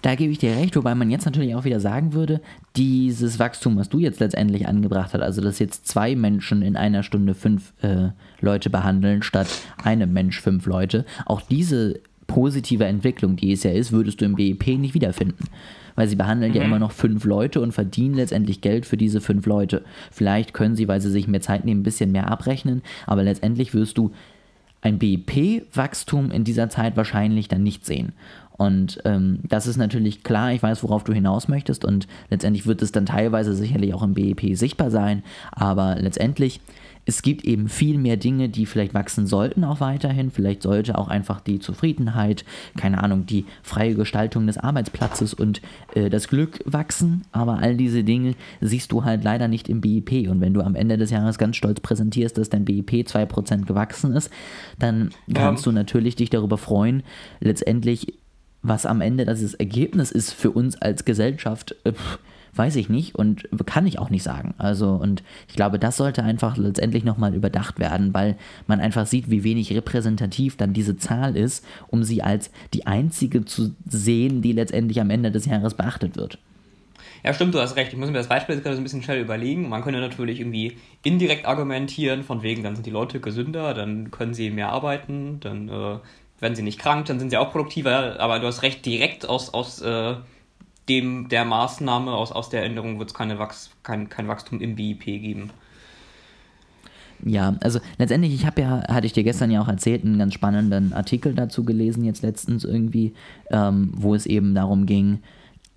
Da 0.02 0.16
gebe 0.16 0.32
ich 0.32 0.38
dir 0.38 0.56
recht, 0.56 0.74
wobei 0.74 0.96
man 0.96 1.10
jetzt 1.10 1.26
natürlich 1.26 1.54
auch 1.54 1.64
wieder 1.64 1.78
sagen 1.78 2.12
würde, 2.12 2.40
dieses 2.74 3.38
Wachstum, 3.38 3.76
was 3.76 3.88
du 3.88 4.00
jetzt 4.00 4.18
letztendlich 4.18 4.66
angebracht 4.66 5.14
hast, 5.14 5.20
also 5.20 5.40
dass 5.40 5.60
jetzt 5.60 5.86
zwei 5.86 6.16
Menschen 6.16 6.62
in 6.62 6.76
einer 6.76 7.04
Stunde 7.04 7.34
fünf 7.34 7.72
äh, 7.82 8.08
Leute 8.40 8.68
behandeln, 8.68 9.22
statt 9.22 9.46
einem 9.82 10.12
Mensch 10.12 10.40
fünf 10.40 10.66
Leute, 10.66 11.06
auch 11.24 11.40
diese 11.40 12.00
positive 12.26 12.84
Entwicklung, 12.84 13.36
die 13.36 13.52
es 13.52 13.62
ja 13.62 13.70
ist, 13.70 13.92
würdest 13.92 14.20
du 14.20 14.24
im 14.24 14.34
BIP 14.34 14.66
nicht 14.78 14.94
wiederfinden. 14.94 15.44
Weil 15.94 16.08
sie 16.08 16.16
behandeln 16.16 16.52
mhm. 16.52 16.56
ja 16.56 16.64
immer 16.64 16.78
noch 16.78 16.90
fünf 16.90 17.24
Leute 17.24 17.60
und 17.60 17.72
verdienen 17.72 18.14
letztendlich 18.14 18.60
Geld 18.60 18.86
für 18.86 18.96
diese 18.96 19.20
fünf 19.20 19.46
Leute. 19.46 19.84
Vielleicht 20.10 20.54
können 20.54 20.74
sie, 20.74 20.88
weil 20.88 21.00
sie 21.00 21.10
sich 21.10 21.28
mehr 21.28 21.42
Zeit 21.42 21.64
nehmen, 21.64 21.80
ein 21.80 21.84
bisschen 21.84 22.10
mehr 22.10 22.28
abrechnen, 22.28 22.82
aber 23.06 23.22
letztendlich 23.22 23.74
wirst 23.74 23.98
du 23.98 24.10
ein 24.82 24.98
BIP-Wachstum 24.98 26.30
in 26.30 26.44
dieser 26.44 26.68
Zeit 26.68 26.96
wahrscheinlich 26.96 27.48
dann 27.48 27.62
nicht 27.62 27.86
sehen. 27.86 28.12
Und 28.50 29.00
ähm, 29.04 29.40
das 29.42 29.66
ist 29.66 29.76
natürlich 29.76 30.22
klar, 30.22 30.52
ich 30.52 30.62
weiß, 30.62 30.82
worauf 30.82 31.04
du 31.04 31.12
hinaus 31.12 31.48
möchtest 31.48 31.84
und 31.84 32.06
letztendlich 32.30 32.66
wird 32.66 32.82
es 32.82 32.92
dann 32.92 33.06
teilweise 33.06 33.54
sicherlich 33.54 33.94
auch 33.94 34.02
im 34.02 34.14
BIP 34.14 34.56
sichtbar 34.56 34.90
sein, 34.90 35.22
aber 35.52 35.96
letztendlich 35.96 36.60
es 37.04 37.22
gibt 37.22 37.44
eben 37.44 37.68
viel 37.68 37.98
mehr 37.98 38.16
Dinge, 38.16 38.48
die 38.48 38.66
vielleicht 38.66 38.94
wachsen 38.94 39.26
sollten 39.26 39.64
auch 39.64 39.80
weiterhin. 39.80 40.30
Vielleicht 40.30 40.62
sollte 40.62 40.96
auch 40.96 41.08
einfach 41.08 41.40
die 41.40 41.58
Zufriedenheit, 41.58 42.44
keine 42.76 43.02
Ahnung, 43.02 43.26
die 43.26 43.44
freie 43.62 43.94
Gestaltung 43.94 44.46
des 44.46 44.58
Arbeitsplatzes 44.58 45.34
und 45.34 45.60
äh, 45.94 46.10
das 46.10 46.28
Glück 46.28 46.60
wachsen. 46.64 47.22
Aber 47.32 47.58
all 47.58 47.76
diese 47.76 48.04
Dinge 48.04 48.34
siehst 48.60 48.92
du 48.92 49.04
halt 49.04 49.24
leider 49.24 49.48
nicht 49.48 49.68
im 49.68 49.80
BIP. 49.80 50.28
Und 50.28 50.40
wenn 50.40 50.54
du 50.54 50.60
am 50.60 50.76
Ende 50.76 50.96
des 50.96 51.10
Jahres 51.10 51.38
ganz 51.38 51.56
stolz 51.56 51.80
präsentierst, 51.80 52.38
dass 52.38 52.50
dein 52.50 52.64
BIP 52.64 52.90
2% 52.90 53.64
gewachsen 53.64 54.12
ist, 54.14 54.30
dann 54.78 55.10
kannst 55.34 55.66
ja. 55.66 55.72
du 55.72 55.74
natürlich 55.74 56.14
dich 56.14 56.30
darüber 56.30 56.58
freuen, 56.58 57.02
letztendlich 57.40 58.14
was 58.62 58.86
am 58.86 59.00
Ende 59.00 59.24
das 59.24 59.54
Ergebnis 59.54 60.12
ist 60.12 60.32
für 60.32 60.52
uns 60.52 60.80
als 60.80 61.04
Gesellschaft, 61.04 61.74
äh, 61.82 61.92
weiß 62.54 62.76
ich 62.76 62.88
nicht 62.88 63.14
und 63.14 63.48
kann 63.66 63.86
ich 63.86 63.98
auch 63.98 64.10
nicht 64.10 64.22
sagen. 64.22 64.54
Also, 64.58 64.90
und 64.90 65.22
ich 65.48 65.56
glaube, 65.56 65.78
das 65.78 65.96
sollte 65.96 66.22
einfach 66.22 66.56
letztendlich 66.56 67.04
nochmal 67.04 67.34
überdacht 67.34 67.78
werden, 67.78 68.12
weil 68.12 68.36
man 68.66 68.80
einfach 68.80 69.06
sieht, 69.06 69.30
wie 69.30 69.44
wenig 69.44 69.72
repräsentativ 69.72 70.56
dann 70.56 70.74
diese 70.74 70.96
Zahl 70.96 71.36
ist, 71.36 71.64
um 71.88 72.04
sie 72.04 72.22
als 72.22 72.50
die 72.74 72.86
einzige 72.86 73.44
zu 73.44 73.74
sehen, 73.86 74.42
die 74.42 74.52
letztendlich 74.52 75.00
am 75.00 75.10
Ende 75.10 75.30
des 75.30 75.46
Jahres 75.46 75.74
beachtet 75.74 76.16
wird. 76.16 76.38
Ja, 77.24 77.32
stimmt, 77.32 77.54
du 77.54 77.60
hast 77.60 77.76
recht. 77.76 77.92
Ich 77.92 77.98
muss 77.98 78.08
mir 78.08 78.18
das 78.18 78.28
Beispiel 78.28 78.60
gerade 78.60 78.74
so 78.74 78.80
ein 78.80 78.84
bisschen 78.84 79.02
schnell 79.02 79.20
überlegen. 79.20 79.68
Man 79.68 79.82
könnte 79.82 80.00
natürlich 80.00 80.40
irgendwie 80.40 80.76
indirekt 81.04 81.46
argumentieren, 81.46 82.24
von 82.24 82.42
wegen, 82.42 82.64
dann 82.64 82.74
sind 82.74 82.84
die 82.84 82.90
Leute 82.90 83.20
gesünder, 83.20 83.74
dann 83.74 84.10
können 84.10 84.34
sie 84.34 84.50
mehr 84.50 84.70
arbeiten, 84.70 85.38
dann 85.40 85.68
äh, 85.68 85.98
werden 86.40 86.56
sie 86.56 86.62
nicht 86.62 86.80
krank, 86.80 87.06
dann 87.06 87.20
sind 87.20 87.30
sie 87.30 87.36
auch 87.36 87.52
produktiver. 87.52 88.18
Aber 88.18 88.40
du 88.40 88.46
hast 88.48 88.62
recht, 88.62 88.84
direkt 88.84 89.28
aus, 89.28 89.54
aus 89.54 89.80
äh, 89.80 90.16
dem 90.88 91.28
der 91.28 91.44
Maßnahme, 91.44 92.12
aus, 92.12 92.32
aus 92.32 92.50
der 92.50 92.64
Änderung 92.64 92.98
wird 92.98 93.10
es 93.10 93.14
keine 93.14 93.38
Wachs, 93.38 93.70
kein, 93.82 94.08
kein 94.08 94.28
Wachstum 94.28 94.60
im 94.60 94.76
BIP 94.76 95.04
geben. 95.04 95.50
Ja, 97.24 97.54
also 97.60 97.78
letztendlich, 97.98 98.34
ich 98.34 98.46
habe 98.46 98.62
ja, 98.62 98.82
hatte 98.88 99.06
ich 99.06 99.12
dir 99.12 99.22
gestern 99.22 99.50
ja 99.50 99.62
auch 99.62 99.68
erzählt, 99.68 100.04
einen 100.04 100.18
ganz 100.18 100.34
spannenden 100.34 100.92
Artikel 100.92 101.34
dazu 101.34 101.64
gelesen, 101.64 102.04
jetzt 102.04 102.22
letztens 102.22 102.64
irgendwie, 102.64 103.14
ähm, 103.50 103.90
wo 103.94 104.14
es 104.14 104.26
eben 104.26 104.54
darum 104.54 104.86
ging, 104.86 105.20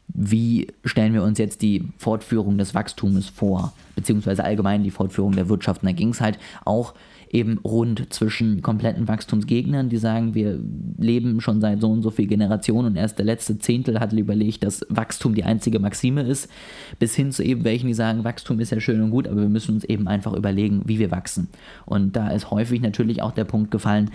wie 0.07 0.67
stellen 0.83 1.13
wir 1.13 1.23
uns 1.23 1.39
jetzt 1.39 1.61
die 1.61 1.83
Fortführung 1.97 2.57
des 2.57 2.73
Wachstums 2.73 3.29
vor, 3.29 3.73
beziehungsweise 3.95 4.43
allgemein 4.43 4.83
die 4.83 4.91
Fortführung 4.91 5.33
der 5.33 5.49
Wirtschaft. 5.49 5.81
Und 5.81 5.87
da 5.87 5.93
ging 5.93 6.09
es 6.09 6.21
halt 6.21 6.39
auch 6.63 6.93
eben 7.29 7.57
rund 7.57 8.13
zwischen 8.13 8.61
kompletten 8.61 9.07
Wachstumsgegnern, 9.07 9.89
die 9.89 9.97
sagen, 9.97 10.33
wir 10.35 10.59
leben 10.97 11.41
schon 11.41 11.59
seit 11.59 11.81
so 11.81 11.91
und 11.91 12.01
so 12.01 12.11
viel 12.11 12.27
Generationen 12.27 12.87
und 12.87 12.95
erst 12.95 13.17
der 13.17 13.25
letzte 13.25 13.59
Zehntel 13.59 13.99
hat 13.99 14.13
überlegt, 14.13 14.63
dass 14.63 14.85
Wachstum 14.89 15.35
die 15.35 15.43
einzige 15.43 15.79
Maxime 15.79 16.21
ist, 16.21 16.49
bis 16.97 17.13
hin 17.15 17.31
zu 17.31 17.43
eben 17.43 17.65
welchen, 17.65 17.87
die 17.87 17.93
sagen, 17.93 18.23
Wachstum 18.23 18.59
ist 18.59 18.71
ja 18.71 18.79
schön 18.79 19.01
und 19.01 19.11
gut, 19.11 19.27
aber 19.27 19.41
wir 19.41 19.49
müssen 19.49 19.75
uns 19.75 19.83
eben 19.83 20.07
einfach 20.07 20.33
überlegen, 20.33 20.83
wie 20.85 20.99
wir 20.99 21.11
wachsen. 21.11 21.49
Und 21.85 22.15
da 22.15 22.29
ist 22.29 22.51
häufig 22.51 22.79
natürlich 22.81 23.21
auch 23.21 23.33
der 23.33 23.43
Punkt 23.43 23.69
gefallen, 23.71 24.11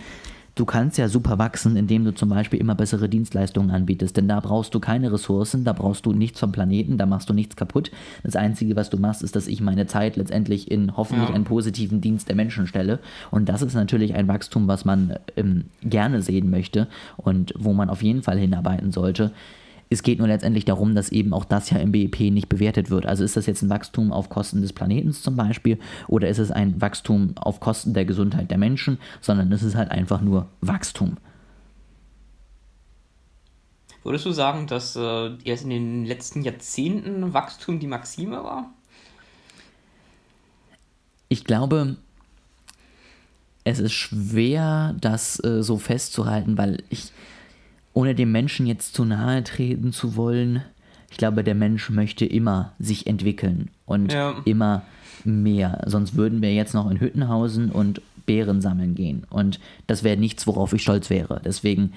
Du 0.61 0.67
kannst 0.67 0.99
ja 0.99 1.09
super 1.09 1.39
wachsen, 1.39 1.75
indem 1.75 2.05
du 2.05 2.13
zum 2.13 2.29
Beispiel 2.29 2.61
immer 2.61 2.75
bessere 2.75 3.09
Dienstleistungen 3.09 3.71
anbietest, 3.71 4.19
denn 4.19 4.29
da 4.29 4.41
brauchst 4.41 4.75
du 4.75 4.79
keine 4.79 5.11
Ressourcen, 5.11 5.65
da 5.65 5.73
brauchst 5.73 6.05
du 6.05 6.13
nichts 6.13 6.39
vom 6.39 6.53
Planeten, 6.53 6.99
da 6.99 7.07
machst 7.07 7.31
du 7.31 7.33
nichts 7.33 7.57
kaputt. 7.57 7.91
Das 8.25 8.37
Einzige, 8.37 8.77
was 8.77 8.91
du 8.91 8.99
machst, 8.99 9.23
ist, 9.23 9.35
dass 9.35 9.47
ich 9.47 9.63
meine 9.63 9.87
Zeit 9.87 10.19
letztendlich 10.19 10.71
in 10.71 10.99
hoffentlich 10.99 11.31
ja. 11.31 11.35
einen 11.35 11.45
positiven 11.45 12.03
Dienst 12.03 12.29
der 12.29 12.37
Menschen 12.37 12.67
stelle. 12.67 12.99
Und 13.31 13.49
das 13.49 13.63
ist 13.63 13.73
natürlich 13.73 14.15
ein 14.15 14.29
Wachstum, 14.29 14.69
was 14.69 14.85
man 14.85 15.15
ähm, 15.35 15.65
gerne 15.83 16.21
sehen 16.21 16.51
möchte 16.51 16.89
und 17.17 17.55
wo 17.59 17.73
man 17.73 17.89
auf 17.89 18.03
jeden 18.03 18.23
Fall 18.23 18.37
hinarbeiten 18.37 18.93
sollte. 18.93 19.33
Es 19.93 20.05
geht 20.05 20.19
nur 20.21 20.29
letztendlich 20.29 20.65
darum, 20.65 20.95
dass 20.95 21.11
eben 21.11 21.35
auch 21.35 21.45
das 21.45 21.71
ja 21.71 21.79
im 21.79 21.91
BIP 21.91 22.21
nicht 22.31 22.49
bewertet 22.49 22.91
wird. 22.91 23.07
Also 23.07 23.25
ist 23.25 23.37
das 23.37 23.47
jetzt 23.47 23.63
ein 23.63 23.71
Wachstum 23.71 24.13
auf 24.13 24.29
Kosten 24.29 24.63
des 24.63 24.73
Planeten 24.73 25.13
zum 25.13 25.35
Beispiel 25.35 25.79
oder 26.07 26.29
ist 26.29 26.39
es 26.39 26.53
ein 26.53 26.81
Wachstum 26.81 27.35
auf 27.37 27.59
Kosten 27.59 27.93
der 27.93 28.05
Gesundheit 28.05 28.53
der 28.53 28.59
Menschen, 28.59 28.99
sondern 29.21 29.51
es 29.51 29.65
ist 29.65 29.75
halt 29.75 29.91
einfach 29.91 30.21
nur 30.21 30.47
Wachstum. 30.61 31.17
Würdest 34.05 34.25
du 34.25 34.33
sagen, 34.33 34.69
dass 34.69 34.97
äh, 34.97 35.31
erst 35.45 35.65
in 35.65 35.71
den 35.71 36.07
letzten 36.07 36.43
Jahrzehnten 36.43 37.35
Wachstum 37.35 37.81
die 37.81 37.87
Maxime 37.87 38.43
war? 38.43 38.71
Ich 41.29 41.45
glaube, 41.45 41.97
es 43.65 43.79
ist 43.79 43.93
schwer, 43.93 44.95
das 45.01 45.43
äh, 45.45 45.63
so 45.63 45.77
festzuhalten, 45.79 46.57
weil 46.57 46.83
ich, 46.89 47.13
ohne 47.93 48.15
dem 48.15 48.33
Menschen 48.33 48.67
jetzt 48.67 48.95
zu 48.95 49.05
nahe 49.05 49.43
treten 49.45 49.93
zu 49.93 50.17
wollen, 50.17 50.63
ich 51.11 51.17
glaube, 51.17 51.43
der 51.43 51.55
Mensch 51.57 51.91
möchte 51.91 52.25
immer 52.25 52.73
sich 52.79 53.07
entwickeln 53.07 53.71
und 53.85 54.13
ja. 54.13 54.41
immer 54.45 54.83
mehr. 55.25 55.83
Sonst 55.87 56.15
würden 56.15 56.41
wir 56.41 56.55
jetzt 56.55 56.73
noch 56.73 56.91
in 56.91 57.01
Hüttenhausen 57.01 57.71
und 57.71 58.01
Beeren 58.27 58.61
sammeln 58.61 58.95
gehen. 58.95 59.27
Und 59.29 59.59
das 59.87 60.05
wäre 60.05 60.17
nichts, 60.17 60.47
worauf 60.47 60.73
ich 60.73 60.83
stolz 60.83 61.11
wäre. 61.11 61.41
Deswegen, 61.45 61.95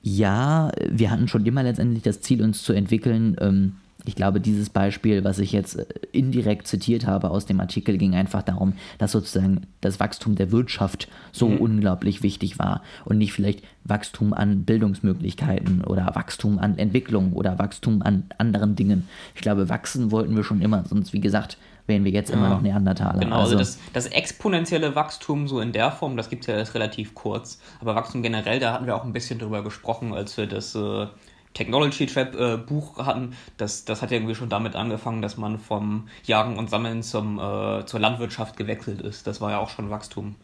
ja, 0.00 0.72
wir 0.88 1.10
hatten 1.10 1.28
schon 1.28 1.44
immer 1.44 1.62
letztendlich 1.62 2.02
das 2.02 2.22
Ziel, 2.22 2.42
uns 2.42 2.62
zu 2.62 2.72
entwickeln. 2.72 3.36
Ähm, 3.38 3.74
ich 4.04 4.16
glaube, 4.16 4.40
dieses 4.40 4.70
Beispiel, 4.70 5.24
was 5.24 5.38
ich 5.38 5.52
jetzt 5.52 5.76
äh, 5.76 5.84
indirekt 6.12 6.66
zitiert 6.66 7.06
habe 7.06 7.30
aus 7.30 7.46
dem 7.46 7.60
Artikel, 7.60 7.98
ging 7.98 8.14
einfach 8.14 8.42
darum, 8.42 8.74
dass 8.98 9.12
sozusagen 9.12 9.66
das 9.80 10.00
Wachstum 10.00 10.34
der 10.34 10.50
Wirtschaft 10.50 11.08
so 11.30 11.48
mhm. 11.48 11.58
unglaublich 11.58 12.22
wichtig 12.22 12.58
war 12.58 12.82
und 13.04 13.18
nicht 13.18 13.32
vielleicht 13.32 13.62
Wachstum 13.84 14.32
an 14.32 14.64
Bildungsmöglichkeiten 14.64 15.84
oder 15.84 16.14
Wachstum 16.14 16.58
an 16.58 16.78
Entwicklung 16.78 17.32
oder 17.32 17.58
Wachstum 17.58 18.02
an 18.02 18.24
anderen 18.38 18.76
Dingen. 18.76 19.08
Ich 19.34 19.40
glaube, 19.40 19.68
wachsen 19.68 20.10
wollten 20.10 20.36
wir 20.36 20.44
schon 20.44 20.62
immer, 20.62 20.84
sonst 20.88 21.12
wie 21.12 21.20
gesagt, 21.20 21.56
wären 21.86 22.04
wir 22.04 22.12
jetzt 22.12 22.30
ja. 22.30 22.36
immer 22.36 22.48
noch 22.48 22.62
Neandertaler. 22.62 23.18
Genau, 23.18 23.40
also, 23.40 23.56
also 23.56 23.58
das, 23.58 23.78
das, 23.92 24.06
exponentielle 24.06 24.94
Wachstum 24.94 25.48
so 25.48 25.60
in 25.60 25.72
der 25.72 25.90
Form, 25.90 26.16
das 26.16 26.30
gibt 26.30 26.42
es 26.42 26.46
ja 26.46 26.54
erst 26.54 26.74
relativ 26.74 27.14
kurz. 27.14 27.60
Aber 27.80 27.94
Wachstum 27.94 28.22
generell, 28.22 28.60
da 28.60 28.72
hatten 28.72 28.86
wir 28.86 28.94
auch 28.94 29.04
ein 29.04 29.12
bisschen 29.12 29.38
drüber 29.38 29.64
gesprochen, 29.64 30.14
als 30.14 30.36
wir 30.36 30.46
das 30.46 30.74
äh, 30.74 31.06
Technology 31.54 32.06
Trap 32.06 32.34
äh, 32.34 32.56
Buch 32.56 32.98
hatten, 32.98 33.34
das, 33.56 33.84
das 33.84 34.02
hat 34.02 34.10
ja 34.10 34.16
irgendwie 34.16 34.34
schon 34.34 34.48
damit 34.48 34.74
angefangen, 34.74 35.22
dass 35.22 35.36
man 35.36 35.58
vom 35.58 36.08
Jagen 36.24 36.58
und 36.58 36.70
Sammeln 36.70 37.02
zum, 37.02 37.38
äh, 37.38 37.84
zur 37.84 38.00
Landwirtschaft 38.00 38.56
gewechselt 38.56 39.02
ist. 39.02 39.26
Das 39.26 39.40
war 39.40 39.50
ja 39.50 39.58
auch 39.58 39.68
schon 39.68 39.90
Wachstum. 39.90 40.34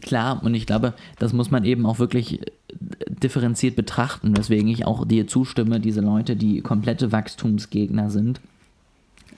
Klar, 0.00 0.42
und 0.44 0.54
ich 0.54 0.66
glaube, 0.66 0.94
das 1.18 1.32
muss 1.32 1.50
man 1.50 1.64
eben 1.64 1.86
auch 1.86 1.98
wirklich 1.98 2.40
äh, 2.40 2.46
differenziert 3.08 3.74
betrachten, 3.74 4.36
weswegen 4.36 4.68
ich 4.68 4.86
auch 4.86 5.04
dir 5.04 5.26
zustimme, 5.26 5.80
diese 5.80 6.00
Leute, 6.00 6.36
die 6.36 6.60
komplette 6.60 7.10
Wachstumsgegner 7.10 8.10
sind, 8.10 8.40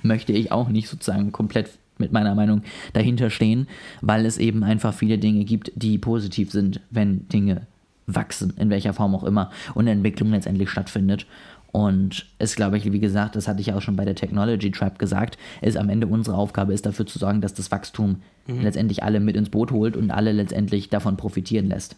möchte 0.02 0.32
ich 0.32 0.52
auch 0.52 0.68
nicht 0.68 0.88
sozusagen 0.88 1.32
komplett 1.32 1.70
mit 1.98 2.12
meiner 2.12 2.34
Meinung 2.34 2.62
dahinter 2.92 3.30
stehen, 3.30 3.68
weil 4.00 4.24
es 4.26 4.38
eben 4.38 4.64
einfach 4.64 4.94
viele 4.94 5.18
Dinge 5.18 5.44
gibt, 5.44 5.70
die 5.74 5.98
positiv 5.98 6.50
sind, 6.50 6.80
wenn 6.90 7.28
Dinge 7.28 7.66
wachsen, 8.14 8.54
in 8.56 8.70
welcher 8.70 8.92
Form 8.92 9.14
auch 9.14 9.24
immer, 9.24 9.50
und 9.74 9.86
Entwicklung 9.86 10.30
letztendlich 10.30 10.70
stattfindet. 10.70 11.26
Und 11.72 12.26
es 12.38 12.56
glaube 12.56 12.78
ich, 12.78 12.90
wie 12.92 12.98
gesagt, 12.98 13.36
das 13.36 13.46
hatte 13.46 13.60
ich 13.60 13.72
auch 13.72 13.80
schon 13.80 13.96
bei 13.96 14.04
der 14.04 14.16
Technology 14.16 14.70
Trap 14.70 14.98
gesagt, 14.98 15.38
ist 15.60 15.76
am 15.76 15.88
Ende 15.88 16.08
unsere 16.08 16.36
Aufgabe 16.36 16.74
ist 16.74 16.84
dafür 16.84 17.06
zu 17.06 17.18
sorgen, 17.18 17.40
dass 17.40 17.54
das 17.54 17.70
Wachstum 17.70 18.22
mhm. 18.48 18.62
letztendlich 18.62 19.04
alle 19.04 19.20
mit 19.20 19.36
ins 19.36 19.50
Boot 19.50 19.70
holt 19.70 19.96
und 19.96 20.10
alle 20.10 20.32
letztendlich 20.32 20.88
davon 20.88 21.16
profitieren 21.16 21.68
lässt. 21.68 21.96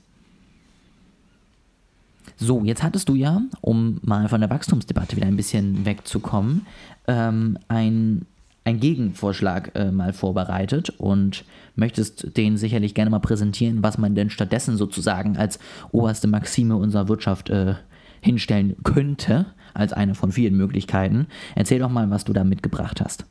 So, 2.37 2.65
jetzt 2.65 2.83
hattest 2.83 3.09
du 3.09 3.15
ja, 3.15 3.41
um 3.61 3.99
mal 4.03 4.29
von 4.29 4.41
der 4.41 4.51
Wachstumsdebatte 4.51 5.17
wieder 5.17 5.27
ein 5.27 5.37
bisschen 5.37 5.87
wegzukommen, 5.87 6.67
ähm, 7.07 7.59
ein 7.69 8.27
einen 8.65 8.81
Gegenvorschlag 8.81 9.73
äh, 9.75 9.91
mal 9.91 10.13
vorbereitet 10.13 10.91
und 10.91 11.45
möchtest 11.75 12.37
den 12.37 12.57
sicherlich 12.57 12.95
gerne 12.95 13.11
mal 13.11 13.19
präsentieren, 13.19 13.83
was 13.83 13.99
man 13.99 14.15
denn 14.15 14.31
stattdessen 14.31 14.77
sozusagen 14.77 15.37
als 15.37 15.59
oberste 15.91 16.29
Maxime 16.29 16.77
unserer 16.77 17.09
Wirtschaft 17.09 17.51
äh, 17.51 17.75
hinstellen 18.21 18.77
könnte, 18.85 19.47
als 19.75 19.93
eine 19.93 20.15
von 20.15 20.33
vielen 20.33 20.57
Möglichkeiten. 20.57 21.27
Erzähl 21.55 21.81
doch 21.81 21.91
mal, 21.91 22.11
was 22.11 22.25
du 22.25 22.33
da 22.33 22.45
mitgebracht 22.45 23.01
hast. 23.01 23.25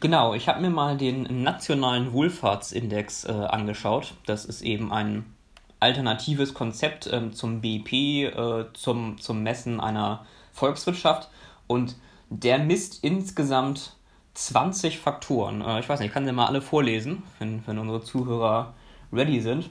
Genau, 0.00 0.32
ich 0.32 0.48
habe 0.48 0.62
mir 0.62 0.70
mal 0.70 0.96
den 0.96 1.42
nationalen 1.42 2.12
Wohlfahrtsindex 2.14 3.24
äh, 3.24 3.32
angeschaut. 3.32 4.14
Das 4.24 4.46
ist 4.46 4.62
eben 4.62 4.92
ein 4.92 5.26
alternatives 5.78 6.54
Konzept 6.54 7.08
ähm, 7.12 7.34
zum 7.34 7.60
BIP, 7.60 7.92
äh, 7.92 8.64
zum, 8.72 9.18
zum 9.18 9.42
Messen 9.42 9.78
einer 9.78 10.24
Volkswirtschaft. 10.52 11.28
Und 11.66 11.96
der 12.30 12.58
misst 12.58 13.04
insgesamt 13.04 13.96
20 14.40 14.98
Faktoren. 14.98 15.60
Äh, 15.60 15.80
ich 15.80 15.88
weiß 15.88 16.00
nicht, 16.00 16.08
ich 16.08 16.14
kann 16.14 16.24
sie 16.24 16.32
mal 16.32 16.46
alle 16.46 16.62
vorlesen, 16.62 17.22
wenn, 17.38 17.62
wenn 17.66 17.78
unsere 17.78 18.02
Zuhörer 18.02 18.74
ready 19.12 19.40
sind. 19.40 19.70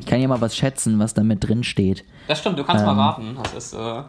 Ich 0.00 0.06
kann 0.06 0.20
ja 0.20 0.28
mal 0.28 0.40
was 0.40 0.56
schätzen, 0.56 0.98
was 0.98 1.12
da 1.12 1.22
mit 1.22 1.46
drin 1.46 1.62
steht. 1.62 2.04
Das 2.26 2.38
stimmt, 2.38 2.58
du 2.58 2.64
kannst 2.64 2.82
ähm. 2.82 2.86
mal 2.86 3.08
raten. 3.08 3.36
Das 3.42 3.52
ist, 3.52 3.74
äh, 3.74 4.02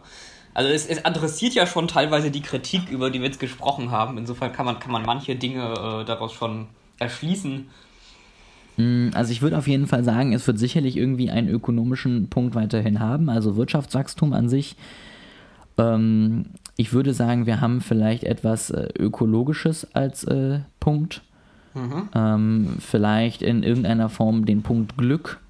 also 0.54 0.70
es, 0.70 0.86
es, 0.86 1.04
adressiert 1.04 1.52
ja 1.52 1.66
schon 1.66 1.86
teilweise 1.86 2.30
die 2.30 2.40
Kritik, 2.40 2.88
über 2.90 3.10
die 3.10 3.20
wir 3.20 3.26
jetzt 3.26 3.40
gesprochen 3.40 3.90
haben. 3.90 4.16
Insofern 4.16 4.52
kann 4.52 4.64
man, 4.64 4.80
kann 4.80 4.90
man 4.90 5.04
manche 5.04 5.36
Dinge 5.36 5.62
äh, 5.62 6.04
daraus 6.04 6.32
schon 6.32 6.68
erschließen. 6.98 7.68
Hm, 8.76 9.10
also 9.12 9.32
ich 9.32 9.42
würde 9.42 9.58
auf 9.58 9.68
jeden 9.68 9.86
Fall 9.86 10.02
sagen, 10.02 10.32
es 10.32 10.46
wird 10.46 10.58
sicherlich 10.58 10.96
irgendwie 10.96 11.30
einen 11.30 11.48
ökonomischen 11.48 12.30
Punkt 12.30 12.54
weiterhin 12.54 13.00
haben, 13.00 13.28
also 13.28 13.56
Wirtschaftswachstum 13.56 14.32
an 14.32 14.48
sich. 14.48 14.76
Ähm, 15.80 16.46
ich 16.76 16.92
würde 16.92 17.14
sagen, 17.14 17.46
wir 17.46 17.60
haben 17.60 17.80
vielleicht 17.80 18.24
etwas 18.24 18.70
äh, 18.70 18.88
Ökologisches 18.98 19.94
als 19.94 20.24
äh, 20.24 20.60
Punkt. 20.78 21.22
Mhm. 21.74 22.08
Ähm, 22.14 22.76
vielleicht 22.80 23.42
in 23.42 23.62
irgendeiner 23.62 24.08
Form 24.08 24.44
den 24.44 24.62
Punkt 24.62 24.96
Glück, 24.96 25.40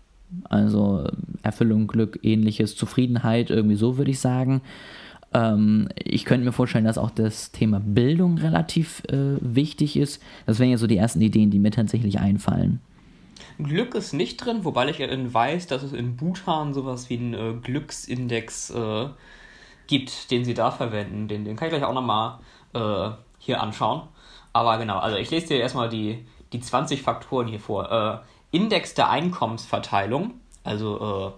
also 0.44 1.04
äh, 1.04 1.12
Erfüllung, 1.42 1.86
Glück, 1.86 2.18
ähnliches, 2.22 2.76
Zufriedenheit, 2.76 3.50
irgendwie 3.50 3.76
so 3.76 3.96
würde 3.96 4.10
ich 4.10 4.20
sagen. 4.20 4.60
Ähm, 5.32 5.88
ich 5.96 6.24
könnte 6.24 6.44
mir 6.44 6.52
vorstellen, 6.52 6.84
dass 6.84 6.98
auch 6.98 7.10
das 7.10 7.52
Thema 7.52 7.80
Bildung 7.80 8.38
relativ 8.38 9.02
äh, 9.08 9.36
wichtig 9.40 9.96
ist. 9.96 10.22
Das 10.46 10.58
wären 10.58 10.70
ja 10.70 10.78
so 10.78 10.86
die 10.86 10.96
ersten 10.96 11.20
Ideen, 11.20 11.50
die 11.50 11.58
mir 11.58 11.70
tatsächlich 11.70 12.20
einfallen. 12.20 12.80
Glück 13.58 13.94
ist 13.94 14.12
nicht 14.12 14.38
drin, 14.38 14.64
wobei 14.64 14.88
ich 14.88 14.98
ja 14.98 15.08
weiß, 15.10 15.66
dass 15.66 15.82
es 15.82 15.92
in 15.92 16.16
Bhutan 16.16 16.74
sowas 16.74 17.08
wie 17.10 17.18
einen 17.18 17.34
äh, 17.34 17.54
Glücksindex 17.62 18.70
äh, 18.70 19.08
gibt, 19.90 20.30
den 20.30 20.44
sie 20.44 20.54
da 20.54 20.70
verwenden. 20.70 21.28
Den, 21.28 21.44
den 21.44 21.56
kann 21.56 21.66
ich 21.66 21.72
gleich 21.72 21.84
auch 21.84 21.92
nochmal 21.92 22.38
äh, 22.72 23.10
hier 23.38 23.60
anschauen. 23.60 24.02
Aber 24.52 24.78
genau, 24.78 24.98
also 24.98 25.16
ich 25.16 25.30
lese 25.30 25.48
dir 25.48 25.60
erstmal 25.60 25.88
die, 25.88 26.24
die 26.52 26.60
20 26.60 27.02
Faktoren 27.02 27.48
hier 27.48 27.60
vor. 27.60 27.90
Äh, 27.90 28.56
Index 28.56 28.94
der 28.94 29.10
Einkommensverteilung, 29.10 30.34
also 30.64 31.34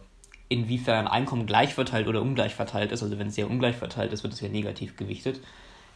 äh, 0.51 0.55
inwiefern 0.55 1.09
Einkommen 1.09 1.47
gleich 1.47 1.75
verteilt 1.75 2.09
oder 2.09 2.21
ungleich 2.21 2.55
verteilt 2.55 2.93
ist. 2.93 3.03
Also 3.03 3.19
wenn 3.19 3.29
es 3.29 3.35
sehr 3.35 3.51
ungleich 3.51 3.77
verteilt 3.77 4.13
ist, 4.13 4.23
wird 4.23 4.35
es 4.35 4.41
ja 4.41 4.49
negativ 4.49 4.97
gewichtet. 4.97 5.41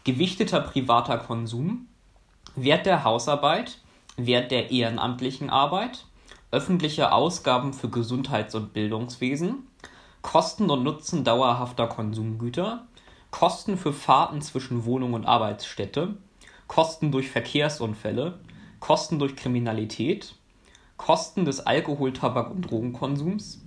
Gewichteter 0.04 0.60
privater 0.60 1.18
Konsum, 1.18 1.88
Wert 2.54 2.86
der 2.86 3.04
Hausarbeit, 3.04 3.78
Wert 4.16 4.50
der 4.50 4.70
ehrenamtlichen 4.70 5.50
Arbeit, 5.50 6.06
öffentliche 6.50 7.12
Ausgaben 7.12 7.74
für 7.74 7.90
Gesundheits- 7.90 8.54
und 8.54 8.72
Bildungswesen, 8.72 9.66
Kosten 10.26 10.68
und 10.70 10.82
Nutzen 10.82 11.22
dauerhafter 11.22 11.86
Konsumgüter, 11.86 12.88
Kosten 13.30 13.76
für 13.76 13.92
Fahrten 13.92 14.42
zwischen 14.42 14.84
Wohnung 14.84 15.12
und 15.14 15.24
Arbeitsstätte, 15.24 16.16
Kosten 16.66 17.12
durch 17.12 17.30
Verkehrsunfälle, 17.30 18.40
Kosten 18.80 19.20
durch 19.20 19.36
Kriminalität, 19.36 20.34
Kosten 20.96 21.44
des 21.44 21.64
Alkohol-, 21.64 22.12
Tabak- 22.12 22.50
und 22.50 22.68
Drogenkonsums, 22.68 23.64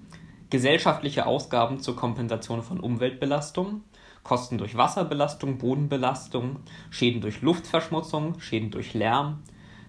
gesellschaftliche 0.49 1.27
Ausgaben 1.27 1.79
zur 1.79 1.95
Kompensation 1.95 2.61
von 2.61 2.81
Umweltbelastung, 2.81 3.85
Kosten 4.23 4.57
durch 4.57 4.75
Wasserbelastung, 4.75 5.59
Bodenbelastung, 5.59 6.57
Schäden 6.89 7.21
durch 7.21 7.41
Luftverschmutzung, 7.41 8.41
Schäden 8.41 8.69
durch 8.69 8.93
Lärm, 8.93 9.43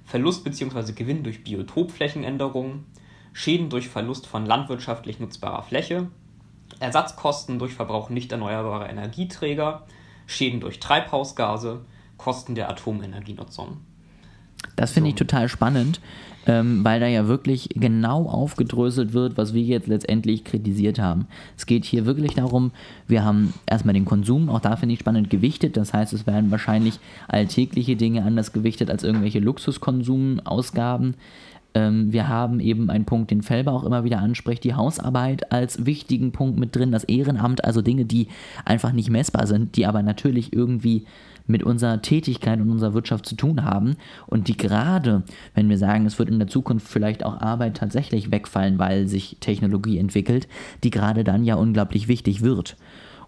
Verlust 0.04 0.44
bzw. 0.44 0.92
Gewinn 0.92 1.24
durch 1.24 1.42
Biotopflächenänderung, 1.42 2.84
Schäden 3.32 3.70
durch 3.70 3.88
Verlust 3.88 4.28
von 4.28 4.46
landwirtschaftlich 4.46 5.18
nutzbarer 5.18 5.64
Fläche, 5.64 6.08
Ersatzkosten 6.80 7.58
durch 7.58 7.74
Verbrauch 7.74 8.10
nicht 8.10 8.32
erneuerbarer 8.32 8.90
Energieträger, 8.90 9.86
Schäden 10.26 10.60
durch 10.60 10.80
Treibhausgase, 10.80 11.80
Kosten 12.16 12.54
der 12.54 12.68
Atomenergienutzung. 12.68 13.78
Das 14.76 14.92
finde 14.92 15.10
ich 15.10 15.14
total 15.14 15.48
spannend, 15.48 16.00
ähm, 16.46 16.84
weil 16.84 17.00
da 17.00 17.06
ja 17.06 17.26
wirklich 17.26 17.68
genau 17.74 18.26
aufgedröselt 18.26 19.12
wird, 19.12 19.36
was 19.36 19.54
wir 19.54 19.62
jetzt 19.62 19.88
letztendlich 19.88 20.44
kritisiert 20.44 20.98
haben. 20.98 21.26
Es 21.56 21.66
geht 21.66 21.84
hier 21.84 22.06
wirklich 22.06 22.34
darum, 22.34 22.72
wir 23.06 23.24
haben 23.24 23.54
erstmal 23.66 23.94
den 23.94 24.04
Konsum, 24.04 24.48
auch 24.48 24.60
da 24.60 24.76
finde 24.76 24.94
ich 24.94 25.00
spannend, 25.00 25.30
gewichtet. 25.30 25.76
Das 25.76 25.92
heißt, 25.92 26.12
es 26.12 26.26
werden 26.26 26.50
wahrscheinlich 26.50 26.98
alltägliche 27.28 27.96
Dinge 27.96 28.22
anders 28.24 28.52
gewichtet 28.52 28.90
als 28.90 29.04
irgendwelche 29.04 29.40
Luxuskonsumausgaben. 29.40 31.14
Ähm, 31.74 32.12
wir 32.12 32.28
haben 32.28 32.60
eben 32.60 32.90
einen 32.90 33.04
Punkt, 33.04 33.30
den 33.30 33.42
Felber 33.42 33.72
auch 33.72 33.84
immer 33.84 34.04
wieder 34.04 34.18
anspricht, 34.18 34.64
die 34.64 34.74
Hausarbeit 34.74 35.52
als 35.52 35.86
wichtigen 35.86 36.32
Punkt 36.32 36.58
mit 36.58 36.74
drin, 36.74 36.92
das 36.92 37.04
Ehrenamt, 37.04 37.64
also 37.64 37.82
Dinge, 37.82 38.04
die 38.04 38.28
einfach 38.64 38.92
nicht 38.92 39.10
messbar 39.10 39.46
sind, 39.46 39.76
die 39.76 39.86
aber 39.86 40.02
natürlich 40.02 40.52
irgendwie 40.52 41.04
mit 41.46 41.62
unserer 41.62 42.00
Tätigkeit 42.00 42.60
und 42.60 42.70
unserer 42.70 42.94
Wirtschaft 42.94 43.26
zu 43.26 43.34
tun 43.34 43.64
haben 43.64 43.96
und 44.26 44.48
die 44.48 44.56
gerade, 44.56 45.22
wenn 45.54 45.68
wir 45.68 45.78
sagen, 45.78 46.06
es 46.06 46.18
wird 46.18 46.28
in 46.28 46.38
der 46.38 46.48
Zukunft 46.48 46.88
vielleicht 46.88 47.24
auch 47.24 47.40
Arbeit 47.40 47.76
tatsächlich 47.76 48.30
wegfallen, 48.30 48.78
weil 48.78 49.08
sich 49.08 49.36
Technologie 49.40 49.98
entwickelt, 49.98 50.48
die 50.84 50.90
gerade 50.90 51.24
dann 51.24 51.44
ja 51.44 51.56
unglaublich 51.56 52.08
wichtig 52.08 52.42
wird. 52.42 52.76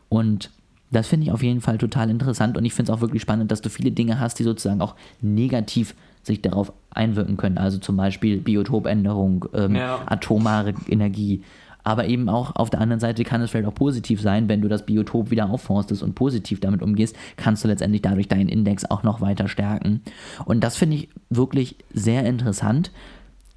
Und 0.09 0.51
das 0.91 1.09
finde 1.09 1.27
ich 1.27 1.33
auf 1.33 1.43
jeden 1.43 1.61
Fall 1.61 1.79
total 1.79 2.11
interessant 2.11 2.57
und 2.57 2.65
ich 2.65 2.75
finde 2.75 2.93
es 2.93 2.97
auch 2.97 3.01
wirklich 3.01 3.23
spannend, 3.23 3.51
dass 3.51 3.63
du 3.63 3.71
viele 3.71 3.91
Dinge 3.91 4.21
hast, 4.21 4.39
die 4.39 4.45
sozusagen 4.45 4.81
auch 4.81 4.95
negativ 5.21 5.95
sich 6.23 6.43
darauf 6.43 6.73
einwirken 6.91 7.37
können. 7.37 7.59
Also 7.59 7.79
zum 7.79 7.97
Beispiel 7.97 8.41
Biotopänderung, 8.41 9.47
ähm, 9.55 9.77
ja. 9.77 10.01
atomare 10.07 10.75
Energie. 10.89 11.43
Aber 11.85 12.07
eben 12.07 12.29
auch 12.29 12.55
auf 12.55 12.71
der 12.71 12.81
anderen 12.81 13.01
Seite 13.01 13.25
kann 13.25 13.41
es 13.41 13.51
vielleicht 13.51 13.67
auch 13.67 13.75
positiv 13.75 14.21
sein, 14.21 14.49
wenn 14.49 14.61
du 14.61 14.69
das 14.69 14.87
Biotop 14.87 15.31
wieder 15.31 15.51
aufforstest 15.51 16.03
und 16.03 16.15
positiv 16.15 16.61
damit 16.61 16.81
umgehst, 16.81 17.17
kannst 17.37 17.65
du 17.65 17.69
letztendlich 17.69 18.03
dadurch 18.03 18.29
deinen 18.29 18.49
Index 18.49 18.85
auch 18.85 19.03
noch 19.03 19.21
weiter 19.21 19.49
stärken. 19.49 20.01
Und 20.45 20.63
das 20.63 20.77
finde 20.77 20.97
ich 20.97 21.09
wirklich 21.29 21.77
sehr 21.93 22.25
interessant. 22.25 22.93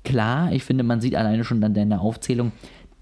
Klar, 0.04 0.52
ich 0.52 0.64
finde, 0.64 0.84
man 0.84 1.02
sieht 1.02 1.16
alleine 1.16 1.44
schon 1.44 1.62
dann 1.62 1.76
in 1.76 1.90
der 1.90 2.02
Aufzählung, 2.02 2.52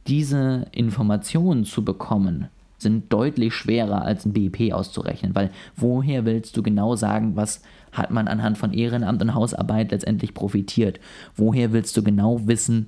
diese 0.07 0.67
Informationen 0.71 1.63
zu 1.63 1.85
bekommen, 1.85 2.49
sind 2.77 3.11
deutlich 3.13 3.53
schwerer 3.53 4.03
als 4.03 4.25
ein 4.25 4.33
BIP 4.33 4.73
auszurechnen, 4.73 5.33
weil 5.33 5.51
woher 5.77 6.25
willst 6.25 6.57
du 6.57 6.63
genau 6.63 6.95
sagen, 6.95 7.37
was 7.37 7.61
hat 7.93 8.11
man 8.11 8.27
anhand 8.27 8.57
von 8.57 8.73
Ehrenamt 8.73 9.21
und 9.21 9.33
Hausarbeit 9.33 9.91
letztendlich 9.91 10.33
profitiert? 10.33 10.99
Woher 11.35 11.71
willst 11.71 11.95
du 11.95 12.03
genau 12.03 12.45
wissen, 12.47 12.87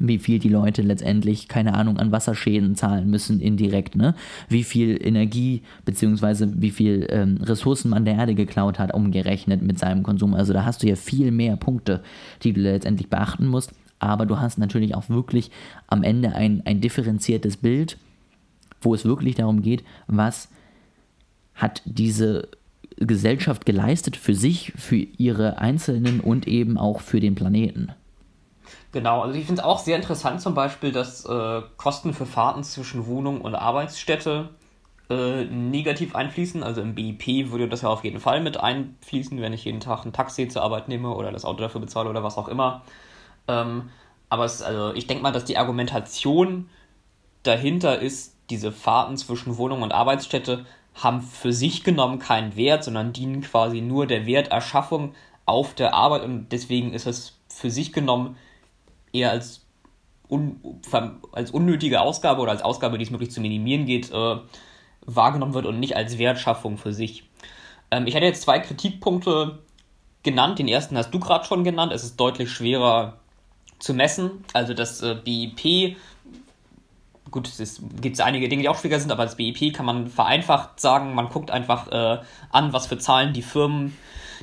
wie 0.00 0.18
viel 0.18 0.40
die 0.40 0.48
Leute 0.48 0.82
letztendlich, 0.82 1.46
keine 1.46 1.74
Ahnung, 1.74 1.98
an 1.98 2.10
Wasserschäden 2.10 2.74
zahlen 2.74 3.08
müssen, 3.08 3.40
indirekt, 3.40 3.94
ne? 3.94 4.16
Wie 4.48 4.64
viel 4.64 4.98
Energie 5.00 5.62
bzw. 5.84 6.48
wie 6.56 6.72
viel 6.72 7.06
ähm, 7.10 7.38
Ressourcen 7.40 7.90
man 7.90 8.04
der 8.04 8.14
Erde 8.14 8.34
geklaut 8.34 8.80
hat, 8.80 8.92
umgerechnet 8.92 9.62
mit 9.62 9.78
seinem 9.78 10.02
Konsum. 10.02 10.34
Also 10.34 10.52
da 10.52 10.64
hast 10.64 10.82
du 10.82 10.88
ja 10.88 10.96
viel 10.96 11.30
mehr 11.30 11.56
Punkte, 11.56 12.02
die 12.42 12.52
du 12.52 12.60
letztendlich 12.60 13.08
beachten 13.08 13.46
musst. 13.46 13.72
Aber 14.00 14.26
du 14.26 14.40
hast 14.40 14.58
natürlich 14.58 14.96
auch 14.96 15.08
wirklich 15.08 15.52
am 15.86 16.02
Ende 16.02 16.34
ein, 16.34 16.62
ein 16.64 16.80
differenziertes 16.80 17.56
Bild 17.58 17.96
wo 18.84 18.94
es 18.94 19.04
wirklich 19.04 19.34
darum 19.34 19.62
geht, 19.62 19.84
was 20.06 20.48
hat 21.54 21.82
diese 21.84 22.48
Gesellschaft 22.96 23.66
geleistet 23.66 24.16
für 24.16 24.34
sich, 24.34 24.72
für 24.76 24.96
ihre 24.96 25.58
Einzelnen 25.58 26.20
und 26.20 26.46
eben 26.46 26.78
auch 26.78 27.00
für 27.00 27.20
den 27.20 27.34
Planeten. 27.34 27.92
Genau, 28.92 29.22
also 29.22 29.36
ich 29.36 29.46
finde 29.46 29.60
es 29.60 29.66
auch 29.66 29.80
sehr 29.80 29.96
interessant 29.96 30.40
zum 30.40 30.54
Beispiel, 30.54 30.92
dass 30.92 31.24
äh, 31.24 31.62
Kosten 31.76 32.14
für 32.14 32.26
Fahrten 32.26 32.62
zwischen 32.62 33.06
Wohnung 33.06 33.40
und 33.40 33.54
Arbeitsstätte 33.54 34.50
äh, 35.10 35.44
negativ 35.44 36.14
einfließen. 36.14 36.62
Also 36.62 36.80
im 36.80 36.94
BIP 36.94 37.50
würde 37.50 37.68
das 37.68 37.82
ja 37.82 37.88
auf 37.88 38.04
jeden 38.04 38.20
Fall 38.20 38.40
mit 38.40 38.58
einfließen, 38.58 39.40
wenn 39.40 39.52
ich 39.52 39.64
jeden 39.64 39.80
Tag 39.80 40.04
ein 40.04 40.12
Taxi 40.12 40.48
zur 40.48 40.62
Arbeit 40.62 40.88
nehme 40.88 41.14
oder 41.14 41.32
das 41.32 41.44
Auto 41.44 41.60
dafür 41.60 41.80
bezahle 41.80 42.08
oder 42.08 42.22
was 42.22 42.38
auch 42.38 42.48
immer. 42.48 42.82
Ähm, 43.48 43.90
aber 44.28 44.44
es, 44.44 44.62
also 44.62 44.94
ich 44.94 45.06
denke 45.06 45.22
mal, 45.22 45.32
dass 45.32 45.44
die 45.44 45.58
Argumentation 45.58 46.68
dahinter 47.42 47.98
ist, 47.98 48.36
diese 48.50 48.72
Fahrten 48.72 49.16
zwischen 49.16 49.56
Wohnung 49.58 49.82
und 49.82 49.92
Arbeitsstätte 49.92 50.66
haben 50.94 51.22
für 51.22 51.52
sich 51.52 51.84
genommen 51.84 52.18
keinen 52.18 52.56
Wert, 52.56 52.84
sondern 52.84 53.12
dienen 53.12 53.40
quasi 53.40 53.80
nur 53.80 54.06
der 54.06 54.26
Werterschaffung 54.26 55.14
auf 55.46 55.74
der 55.74 55.94
Arbeit 55.94 56.22
und 56.22 56.48
deswegen 56.50 56.92
ist 56.94 57.06
es 57.06 57.38
für 57.48 57.70
sich 57.70 57.92
genommen 57.92 58.36
eher 59.12 59.30
als, 59.30 59.64
un, 60.28 60.60
als 61.32 61.50
unnötige 61.50 62.00
Ausgabe 62.00 62.40
oder 62.40 62.52
als 62.52 62.62
Ausgabe, 62.62 62.98
die 62.98 63.04
es 63.04 63.10
möglich 63.10 63.30
zu 63.30 63.40
minimieren 63.40 63.86
geht, 63.86 64.10
äh, 64.12 64.36
wahrgenommen 65.06 65.54
wird 65.54 65.66
und 65.66 65.80
nicht 65.80 65.96
als 65.96 66.18
Wertschaffung 66.18 66.78
für 66.78 66.92
sich. 66.92 67.24
Ähm, 67.90 68.06
ich 68.06 68.14
hatte 68.14 68.26
jetzt 68.26 68.42
zwei 68.42 68.58
Kritikpunkte 68.58 69.58
genannt. 70.22 70.58
Den 70.58 70.68
ersten 70.68 70.96
hast 70.96 71.12
du 71.12 71.20
gerade 71.20 71.44
schon 71.44 71.64
genannt. 71.64 71.92
Es 71.92 72.04
ist 72.04 72.16
deutlich 72.18 72.50
schwerer 72.50 73.18
zu 73.78 73.94
messen. 73.94 74.44
Also 74.52 74.74
das 74.74 75.02
äh, 75.02 75.14
BIP 75.14 75.96
gut, 77.34 77.48
es 77.58 77.82
gibt 78.00 78.20
einige 78.20 78.48
Dinge, 78.48 78.62
die 78.62 78.68
auch 78.68 78.78
schwieriger 78.78 79.00
sind, 79.00 79.10
aber 79.10 79.22
als 79.22 79.34
BIP 79.34 79.74
kann 79.74 79.84
man 79.84 80.06
vereinfacht 80.06 80.78
sagen, 80.78 81.16
man 81.16 81.28
guckt 81.28 81.50
einfach 81.50 81.88
äh, 81.90 82.20
an, 82.50 82.72
was 82.72 82.86
für 82.86 82.96
Zahlen 82.96 83.32
die 83.32 83.42
Firmen 83.42 83.96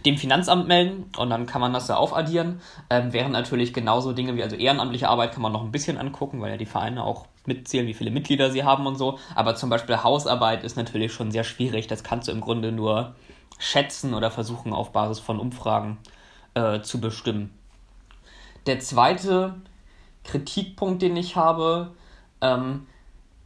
dem 0.05 0.17
Finanzamt 0.17 0.67
melden 0.67 1.05
und 1.15 1.29
dann 1.29 1.45
kann 1.45 1.61
man 1.61 1.71
das 1.71 1.87
da 1.87 1.95
aufaddieren. 1.95 2.59
Ähm, 2.89 3.13
während 3.13 3.31
natürlich 3.31 3.73
genauso 3.73 4.11
Dinge 4.11 4.35
wie 4.35 4.43
also 4.43 4.57
ehrenamtliche 4.57 5.07
Arbeit 5.07 5.31
kann 5.31 5.41
man 5.41 5.53
noch 5.53 5.63
ein 5.63 5.71
bisschen 5.71 5.97
angucken, 5.97 6.41
weil 6.41 6.51
ja 6.51 6.57
die 6.57 6.65
Vereine 6.65 7.05
auch 7.05 7.27
mitzählen, 7.45 7.87
wie 7.87 7.93
viele 7.93 8.11
Mitglieder 8.11 8.51
sie 8.51 8.65
haben 8.65 8.85
und 8.85 8.97
so. 8.97 9.19
Aber 9.35 9.55
zum 9.55 9.69
Beispiel 9.69 10.03
Hausarbeit 10.03 10.65
ist 10.65 10.75
natürlich 10.75 11.13
schon 11.13 11.31
sehr 11.31 11.45
schwierig. 11.45 11.87
Das 11.87 12.03
kannst 12.03 12.27
du 12.27 12.33
im 12.33 12.41
Grunde 12.41 12.73
nur 12.73 13.15
schätzen 13.57 14.13
oder 14.13 14.31
versuchen 14.31 14.73
auf 14.73 14.91
Basis 14.91 15.19
von 15.19 15.39
Umfragen 15.39 15.97
äh, 16.55 16.81
zu 16.81 16.99
bestimmen. 16.99 17.57
Der 18.65 18.81
zweite 18.81 19.55
Kritikpunkt, 20.25 21.01
den 21.01 21.15
ich 21.15 21.37
habe, 21.37 21.91
ähm, 22.41 22.87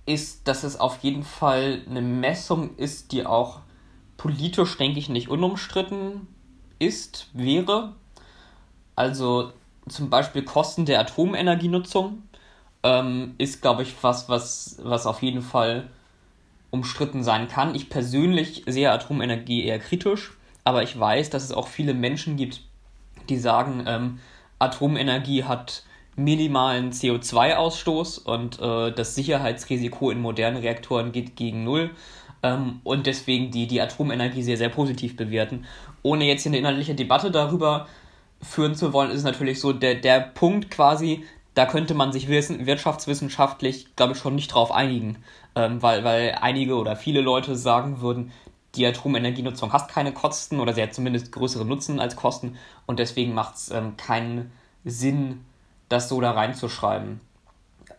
ist, 0.06 0.48
dass 0.48 0.64
es 0.64 0.80
auf 0.80 1.00
jeden 1.00 1.24
Fall 1.24 1.82
eine 1.90 2.02
Messung 2.02 2.76
ist, 2.78 3.12
die 3.12 3.26
auch 3.26 3.60
politisch, 4.18 4.78
denke 4.78 5.00
ich, 5.00 5.10
nicht 5.10 5.30
unumstritten 5.30 6.28
ist, 6.80 7.30
wäre. 7.34 7.94
Also 8.96 9.52
zum 9.90 10.10
Beispiel 10.10 10.44
Kosten 10.44 10.86
der 10.86 11.00
Atomenergienutzung 11.00 12.24
ähm, 12.84 13.36
ist, 13.38 13.62
glaube 13.62 13.84
ich, 13.84 13.96
was, 14.02 14.30
was, 14.30 14.80
was 14.84 15.06
auf 15.06 15.22
jeden 15.22 15.42
Fall 15.42 15.90
umstritten 16.72 17.24
sein 17.24 17.48
kann. 17.48 17.76
Ich 17.76 17.90
persönlich 17.90 18.64
sehe 18.68 18.92
Atomenergie 18.92 19.66
eher 19.66 19.80
kritisch, 19.80 20.34
aber 20.64 20.84
ich 20.84 20.98
weiß, 21.00 21.30
dass 21.30 21.44
es 21.44 21.52
auch 21.52 21.68
viele 21.68 21.94
Menschen 21.94 22.36
gibt, 22.36 22.62
die 23.30 23.38
sagen, 23.38 23.84
ähm, 23.88 24.20
Atomenergie 24.60 25.44
hat 25.44 25.84
minimalen 26.16 26.92
CO2-Ausstoß 26.92 28.24
und 28.24 28.60
äh, 28.60 28.92
das 28.94 29.16
Sicherheitsrisiko 29.16 30.12
in 30.12 30.22
modernen 30.22 30.58
Reaktoren 30.58 31.12
geht 31.12 31.36
gegen 31.36 31.64
Null 31.64 31.92
ähm, 32.44 32.80
und 32.84 33.08
deswegen 33.08 33.52
die, 33.52 33.68
die 33.68 33.82
Atomenergie 33.82 34.44
sehr, 34.44 34.58
sehr 34.58 34.70
positiv 34.70 35.18
bewerten. 35.18 35.66
Ohne 36.04 36.26
jetzt 36.26 36.44
hier 36.44 36.52
eine 36.52 36.60
inhaltliche 36.60 36.96
Debatte 36.96 37.32
darüber 37.32 37.88
führen 38.42 38.76
zu 38.76 38.94
wollen, 38.94 39.10
ist 39.12 39.18
es 39.18 39.24
natürlich 39.24 39.60
so, 39.60 39.74
der, 39.74 39.96
der 39.96 40.20
Punkt 40.20 40.70
quasi, 40.70 41.26
da 41.54 41.66
könnte 41.66 41.94
man 41.94 42.12
sich 42.12 42.28
wirtschaftswissenschaftlich, 42.28 43.96
glaube 43.96 44.14
ich, 44.14 44.20
schon 44.20 44.36
nicht 44.36 44.54
drauf 44.54 44.72
einigen, 44.72 45.18
ähm, 45.56 45.82
weil, 45.82 46.04
weil 46.04 46.38
einige 46.40 46.76
oder 46.76 46.96
viele 46.96 47.22
Leute 47.22 47.56
sagen 47.56 48.02
würden, 48.02 48.32
die 48.76 48.86
Atomenergienutzung 48.86 49.72
hat 49.74 49.90
keine 49.90 50.12
Kosten 50.12 50.60
oder 50.60 50.74
sie 50.74 50.84
hat 50.84 50.94
zumindest 50.94 51.32
größere 51.32 51.66
Nutzen 51.66 52.00
als 52.00 52.16
Kosten 52.16 52.58
und 52.86 53.00
deswegen 53.00 53.34
macht 53.34 53.56
es 53.56 53.72
ähm, 53.72 53.96
keinen 53.98 54.52
Sinn, 54.84 55.46
das 55.90 56.10
so 56.10 56.22
da 56.22 56.32
reinzuschreiben. 56.32 57.22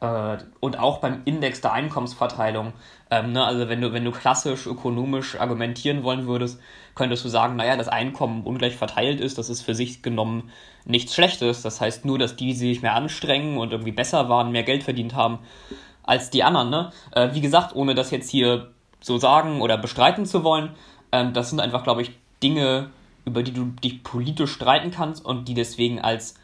Äh, 0.01 0.39
und 0.61 0.79
auch 0.79 0.99
beim 0.99 1.23
Index 1.25 1.61
der 1.61 1.73
Einkommensverteilung. 1.73 2.73
Ähm, 3.11 3.33
ne, 3.33 3.45
also 3.45 3.69
wenn 3.69 3.81
du, 3.81 3.93
wenn 3.93 4.05
du 4.05 4.11
klassisch 4.11 4.67
ökonomisch 4.67 5.39
argumentieren 5.39 6.03
wollen 6.03 6.27
würdest, 6.27 6.61
könntest 6.95 7.25
du 7.25 7.29
sagen, 7.29 7.57
naja, 7.57 7.77
das 7.77 7.89
Einkommen 7.89 8.43
ungleich 8.45 8.77
verteilt 8.77 9.21
ist, 9.21 9.39
das 9.39 9.49
ist 9.51 9.63
für 9.63 9.75
sich 9.75 10.03
genommen 10.03 10.51
nichts 10.85 11.15
Schlechtes. 11.15 11.63
Das 11.63 11.81
heißt 11.81 12.05
nur, 12.05 12.19
dass 12.19 12.37
die 12.37 12.53
sich 12.53 12.83
mehr 12.83 12.95
anstrengen 12.95 13.59
und 13.59 13.73
irgendwie 13.73 13.93
besser 13.93 14.29
waren, 14.29 14.53
mehr 14.53 14.65
Geld 14.65 14.83
verdient 14.83 15.15
haben 15.15 15.39
als 16.03 16.31
die 16.31 16.43
anderen. 16.43 16.71
Ne? 16.71 16.91
Äh, 17.13 17.31
wie 17.33 17.41
gesagt, 17.41 17.75
ohne 17.75 17.95
das 17.95 18.11
jetzt 18.11 18.31
hier 18.31 18.71
so 19.01 19.19
sagen 19.19 19.61
oder 19.61 19.79
bestreiten 19.79 20.27
zu 20.27 20.43
wollen, 20.43 20.71
ähm, 21.13 21.33
das 21.33 21.51
sind 21.51 21.61
einfach, 21.61 21.85
glaube 21.85 22.03
ich, 22.03 22.13
Dinge, 22.43 22.91
über 23.25 23.43
die 23.43 23.53
du 23.53 23.67
dich 23.83 24.03
politisch 24.03 24.53
streiten 24.53 24.91
kannst 24.91 25.25
und 25.25 25.49
die 25.49 25.55
deswegen 25.55 26.01
als 26.01 26.37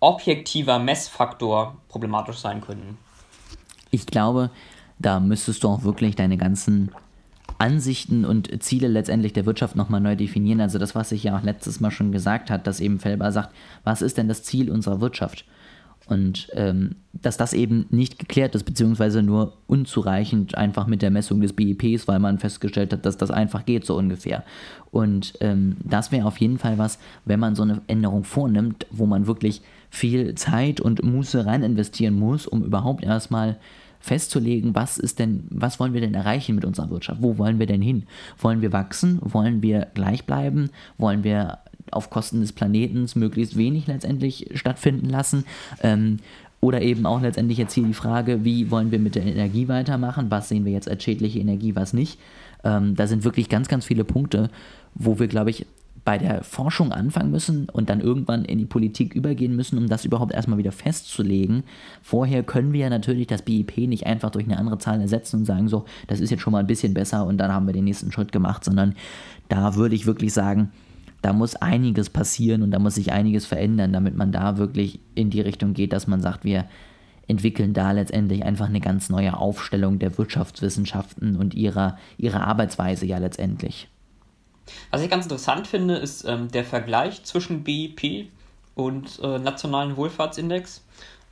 objektiver 0.00 0.78
Messfaktor 0.78 1.76
problematisch 1.88 2.38
sein 2.38 2.60
können. 2.60 2.98
Ich 3.90 4.06
glaube, 4.06 4.50
da 4.98 5.20
müsstest 5.20 5.64
du 5.64 5.68
auch 5.68 5.82
wirklich 5.82 6.16
deine 6.16 6.36
ganzen 6.36 6.90
Ansichten 7.58 8.24
und 8.24 8.62
Ziele 8.62 8.88
letztendlich 8.88 9.34
der 9.34 9.44
Wirtschaft 9.44 9.76
nochmal 9.76 10.00
neu 10.00 10.16
definieren. 10.16 10.60
Also 10.60 10.78
das, 10.78 10.94
was 10.94 11.12
ich 11.12 11.24
ja 11.24 11.36
auch 11.36 11.42
letztes 11.42 11.80
Mal 11.80 11.90
schon 11.90 12.12
gesagt 12.12 12.50
habe, 12.50 12.62
dass 12.62 12.80
eben 12.80 12.98
Felber 12.98 13.30
sagt, 13.32 13.54
was 13.84 14.02
ist 14.02 14.16
denn 14.16 14.28
das 14.28 14.42
Ziel 14.42 14.70
unserer 14.70 15.00
Wirtschaft? 15.00 15.44
Und 16.06 16.48
ähm, 16.54 16.96
dass 17.12 17.36
das 17.36 17.52
eben 17.52 17.86
nicht 17.90 18.18
geklärt 18.18 18.54
ist, 18.54 18.64
beziehungsweise 18.64 19.22
nur 19.22 19.58
unzureichend 19.66 20.56
einfach 20.56 20.86
mit 20.86 21.02
der 21.02 21.10
Messung 21.10 21.40
des 21.40 21.52
BIPs, 21.52 22.08
weil 22.08 22.18
man 22.18 22.38
festgestellt 22.38 22.92
hat, 22.92 23.06
dass 23.06 23.16
das 23.16 23.30
einfach 23.30 23.64
geht, 23.64 23.84
so 23.84 23.96
ungefähr. 23.96 24.42
Und 24.90 25.34
ähm, 25.40 25.76
das 25.84 26.10
wäre 26.10 26.26
auf 26.26 26.38
jeden 26.38 26.58
Fall 26.58 26.78
was, 26.78 26.98
wenn 27.26 27.38
man 27.38 27.54
so 27.54 27.62
eine 27.62 27.82
Änderung 27.86 28.24
vornimmt, 28.24 28.86
wo 28.90 29.06
man 29.06 29.26
wirklich 29.26 29.62
viel 29.90 30.34
Zeit 30.36 30.80
und 30.80 31.02
Muße 31.02 31.44
rein 31.46 31.62
investieren 31.62 32.14
muss, 32.14 32.46
um 32.46 32.64
überhaupt 32.64 33.04
erstmal 33.04 33.58
festzulegen, 34.00 34.74
was 34.74 34.98
ist 34.98 35.18
denn, 35.18 35.44
was 35.50 35.78
wollen 35.78 35.92
wir 35.92 36.00
denn 36.00 36.14
erreichen 36.14 36.54
mit 36.54 36.64
unserer 36.64 36.90
Wirtschaft? 36.90 37.22
Wo 37.22 37.36
wollen 37.36 37.58
wir 37.58 37.66
denn 37.66 37.82
hin? 37.82 38.04
Wollen 38.38 38.62
wir 38.62 38.72
wachsen? 38.72 39.18
Wollen 39.22 39.62
wir 39.62 39.88
gleich 39.94 40.24
bleiben? 40.24 40.70
Wollen 40.96 41.22
wir 41.22 41.58
auf 41.90 42.08
Kosten 42.08 42.40
des 42.40 42.52
Planetens 42.52 43.14
möglichst 43.14 43.56
wenig 43.56 43.86
letztendlich 43.86 44.50
stattfinden 44.54 45.10
lassen? 45.10 45.44
Ähm, 45.82 46.18
oder 46.60 46.82
eben 46.82 47.06
auch 47.06 47.20
letztendlich 47.22 47.58
jetzt 47.58 47.72
hier 47.72 47.84
die 47.84 47.94
Frage, 47.94 48.44
wie 48.44 48.70
wollen 48.70 48.90
wir 48.90 48.98
mit 48.98 49.14
der 49.14 49.24
Energie 49.24 49.68
weitermachen? 49.68 50.30
Was 50.30 50.48
sehen 50.48 50.64
wir 50.64 50.72
jetzt 50.72 50.90
als 50.90 51.02
schädliche 51.02 51.38
Energie, 51.38 51.74
was 51.74 51.92
nicht? 51.92 52.18
Ähm, 52.64 52.94
da 52.96 53.06
sind 53.06 53.24
wirklich 53.24 53.48
ganz, 53.48 53.68
ganz 53.68 53.86
viele 53.86 54.04
Punkte, 54.04 54.50
wo 54.94 55.18
wir, 55.18 55.26
glaube 55.26 55.50
ich, 55.50 55.66
bei 56.04 56.18
der 56.18 56.42
Forschung 56.42 56.92
anfangen 56.92 57.30
müssen 57.30 57.68
und 57.68 57.90
dann 57.90 58.00
irgendwann 58.00 58.44
in 58.44 58.58
die 58.58 58.66
Politik 58.66 59.14
übergehen 59.14 59.54
müssen, 59.54 59.78
um 59.78 59.86
das 59.86 60.04
überhaupt 60.04 60.32
erstmal 60.32 60.58
wieder 60.58 60.72
festzulegen. 60.72 61.64
Vorher 62.02 62.42
können 62.42 62.72
wir 62.72 62.80
ja 62.80 62.90
natürlich 62.90 63.26
das 63.26 63.42
BIP 63.42 63.76
nicht 63.88 64.06
einfach 64.06 64.30
durch 64.30 64.46
eine 64.46 64.58
andere 64.58 64.78
Zahl 64.78 65.00
ersetzen 65.00 65.40
und 65.40 65.44
sagen, 65.44 65.68
so, 65.68 65.84
das 66.06 66.20
ist 66.20 66.30
jetzt 66.30 66.40
schon 66.40 66.52
mal 66.52 66.60
ein 66.60 66.66
bisschen 66.66 66.94
besser 66.94 67.26
und 67.26 67.38
dann 67.38 67.52
haben 67.52 67.66
wir 67.66 67.74
den 67.74 67.84
nächsten 67.84 68.12
Schritt 68.12 68.32
gemacht, 68.32 68.64
sondern 68.64 68.94
da 69.48 69.74
würde 69.74 69.94
ich 69.94 70.06
wirklich 70.06 70.32
sagen, 70.32 70.70
da 71.22 71.32
muss 71.34 71.56
einiges 71.56 72.08
passieren 72.08 72.62
und 72.62 72.70
da 72.70 72.78
muss 72.78 72.94
sich 72.94 73.12
einiges 73.12 73.44
verändern, 73.44 73.92
damit 73.92 74.16
man 74.16 74.32
da 74.32 74.56
wirklich 74.56 75.00
in 75.14 75.28
die 75.28 75.42
Richtung 75.42 75.74
geht, 75.74 75.92
dass 75.92 76.06
man 76.06 76.22
sagt, 76.22 76.44
wir 76.44 76.64
entwickeln 77.28 77.74
da 77.74 77.92
letztendlich 77.92 78.44
einfach 78.44 78.68
eine 78.68 78.80
ganz 78.80 79.10
neue 79.10 79.36
Aufstellung 79.36 79.98
der 79.98 80.16
Wirtschaftswissenschaften 80.16 81.36
und 81.36 81.54
ihrer, 81.54 81.96
ihrer 82.16 82.46
Arbeitsweise 82.46 83.06
ja 83.06 83.18
letztendlich. 83.18 83.88
Was 84.90 85.02
ich 85.02 85.10
ganz 85.10 85.24
interessant 85.24 85.66
finde, 85.66 85.96
ist 85.96 86.24
ähm, 86.24 86.50
der 86.50 86.64
Vergleich 86.64 87.22
zwischen 87.24 87.64
BIP 87.64 88.30
und 88.74 89.20
äh, 89.22 89.38
nationalen 89.38 89.96
Wohlfahrtsindex. 89.96 90.82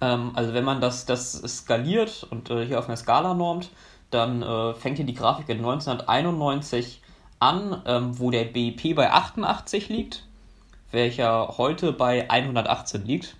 Ähm, 0.01 0.33
also 0.35 0.55
wenn 0.55 0.65
man 0.65 0.81
das, 0.81 1.07
das 1.07 1.43
skaliert 1.47 2.27
und 2.31 2.51
äh, 2.51 2.65
hier 2.65 2.79
auf 2.79 2.87
einer 2.89 2.97
Skala 2.97 3.35
normt, 3.35 3.71
dann 4.11 4.43
äh, 4.43 4.75
fängt 4.75 4.97
hier 4.97 5.07
die 5.07 5.15
Grafik 5.15 5.49
in 5.49 5.59
1991 5.59 7.01
an, 7.41 7.83
ähm, 7.87 8.19
wo 8.19 8.31
der 8.31 8.45
BIP 8.45 8.95
bei 8.95 9.13
88 9.13 9.89
liegt, 9.89 10.25
welcher 10.91 11.59
heute 11.59 11.93
bei 11.93 12.31
118 12.31 13.05
liegt, 13.05 13.37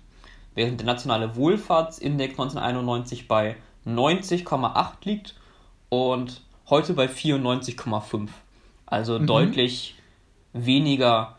während 0.55 0.79
der 0.79 0.87
nationale 0.87 1.35
Wohlfahrtsindex 1.35 2.31
1991 2.33 3.27
bei 3.27 3.55
90,8 3.85 4.91
liegt 5.03 5.35
und 5.89 6.41
heute 6.69 6.93
bei 6.93 7.07
94,5 7.07 8.29
also 8.89 9.19
mhm. 9.19 9.27
deutlich 9.27 9.95
weniger 10.53 11.35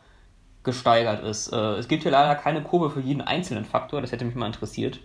gesteigert 0.62 1.22
ist. 1.24 1.52
Äh, 1.52 1.74
es 1.74 1.88
gibt 1.88 2.02
hier 2.02 2.12
leider 2.12 2.34
keine 2.34 2.62
Kurve 2.62 2.90
für 2.90 3.00
jeden 3.00 3.22
einzelnen 3.22 3.64
Faktor, 3.64 4.00
das 4.00 4.12
hätte 4.12 4.24
mich 4.24 4.34
mal 4.34 4.46
interessiert. 4.46 5.00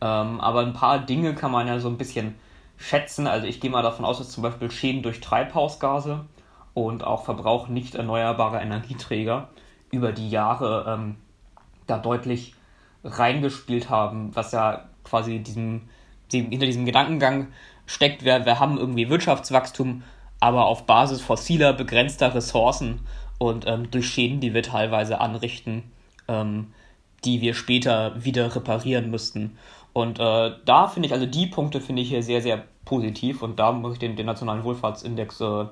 Ähm, 0.00 0.40
aber 0.40 0.60
ein 0.60 0.72
paar 0.72 0.98
Dinge 0.98 1.34
kann 1.34 1.50
man 1.50 1.66
ja 1.66 1.78
so 1.80 1.88
ein 1.88 1.98
bisschen 1.98 2.34
schätzen. 2.76 3.26
Also 3.26 3.46
ich 3.46 3.60
gehe 3.60 3.70
mal 3.70 3.82
davon 3.82 4.04
aus, 4.04 4.18
dass 4.18 4.30
zum 4.30 4.42
Beispiel 4.42 4.70
Schäden 4.70 5.02
durch 5.02 5.20
Treibhausgase 5.20 6.24
und 6.74 7.04
auch 7.04 7.24
Verbrauch 7.24 7.68
nicht 7.68 7.94
erneuerbarer 7.94 8.62
Energieträger 8.62 9.48
über 9.90 10.12
die 10.12 10.30
Jahre 10.30 10.84
ähm, 10.88 11.16
da 11.86 11.98
deutlich 11.98 12.54
reingespielt 13.04 13.90
haben, 13.90 14.34
was 14.34 14.52
ja 14.52 14.88
quasi 15.04 15.40
diesem, 15.40 15.82
hinter 16.30 16.66
diesem 16.66 16.84
Gedankengang 16.84 17.48
steckt, 17.86 18.24
wir, 18.24 18.44
wir 18.44 18.60
haben 18.60 18.78
irgendwie 18.78 19.08
Wirtschaftswachstum, 19.08 20.02
aber 20.40 20.66
auf 20.66 20.86
Basis 20.86 21.20
fossiler, 21.20 21.72
begrenzter 21.72 22.34
Ressourcen 22.34 23.00
und 23.38 23.66
ähm, 23.66 23.90
durch 23.90 24.08
Schäden, 24.08 24.40
die 24.40 24.54
wir 24.54 24.62
teilweise 24.62 25.20
anrichten, 25.20 25.84
ähm, 26.28 26.72
die 27.24 27.40
wir 27.40 27.54
später 27.54 28.24
wieder 28.24 28.54
reparieren 28.56 29.10
müssten. 29.10 29.58
Und 29.92 30.18
äh, 30.18 30.52
da 30.64 30.88
finde 30.88 31.06
ich, 31.06 31.12
also 31.12 31.26
die 31.26 31.46
Punkte 31.46 31.80
finde 31.80 32.02
ich 32.02 32.08
hier 32.08 32.22
sehr, 32.22 32.40
sehr 32.42 32.64
positiv 32.84 33.42
und 33.42 33.58
da 33.58 33.72
muss 33.72 33.94
ich 33.94 33.98
den, 33.98 34.16
den 34.16 34.26
Nationalen 34.26 34.64
Wohlfahrtsindex 34.64 35.40
äh, 35.40 35.66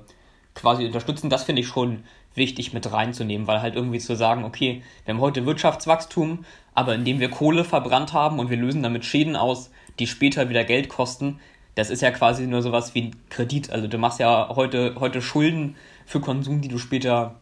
quasi 0.55 0.85
unterstützen. 0.85 1.29
Das 1.29 1.43
finde 1.43 1.61
ich 1.61 1.67
schon 1.67 2.03
wichtig 2.35 2.73
mit 2.73 2.91
reinzunehmen, 2.91 3.47
weil 3.47 3.61
halt 3.61 3.75
irgendwie 3.75 3.99
zu 3.99 4.15
sagen, 4.15 4.43
okay, 4.43 4.83
wir 5.05 5.13
haben 5.13 5.21
heute 5.21 5.45
Wirtschaftswachstum, 5.45 6.45
aber 6.75 6.95
indem 6.95 7.19
wir 7.19 7.29
Kohle 7.29 7.63
verbrannt 7.63 8.13
haben 8.13 8.39
und 8.39 8.49
wir 8.49 8.57
lösen 8.57 8.83
damit 8.83 9.05
Schäden 9.05 9.35
aus, 9.35 9.71
die 9.99 10.07
später 10.07 10.49
wieder 10.49 10.63
Geld 10.63 10.89
kosten, 10.89 11.39
das 11.79 11.89
ist 11.89 12.01
ja 12.01 12.11
quasi 12.11 12.45
nur 12.45 12.61
sowas 12.61 12.93
wie 12.93 13.03
ein 13.03 13.15
Kredit. 13.29 13.71
Also 13.71 13.87
du 13.87 13.97
machst 13.97 14.19
ja 14.19 14.49
heute, 14.55 14.95
heute 14.99 15.21
Schulden 15.21 15.75
für 16.05 16.19
Konsum, 16.19 16.61
die 16.61 16.67
du 16.67 16.77
später 16.77 17.35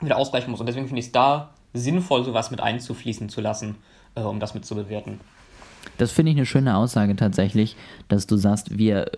wieder 0.00 0.16
ausgleichen 0.16 0.50
musst. 0.50 0.60
Und 0.60 0.66
deswegen 0.66 0.86
finde 0.86 1.00
ich 1.00 1.06
es 1.06 1.12
da 1.12 1.50
sinnvoll, 1.74 2.24
sowas 2.24 2.50
mit 2.50 2.60
einzufließen 2.60 3.28
zu 3.28 3.40
lassen, 3.40 3.76
äh, 4.14 4.20
um 4.20 4.40
das 4.40 4.54
mit 4.54 4.64
zu 4.64 4.74
bewerten. 4.74 5.20
Das 5.98 6.12
finde 6.12 6.32
ich 6.32 6.38
eine 6.38 6.46
schöne 6.46 6.76
Aussage 6.76 7.14
tatsächlich, 7.16 7.76
dass 8.08 8.26
du 8.26 8.36
sagst, 8.36 8.78
wir 8.78 9.06
äh, 9.06 9.10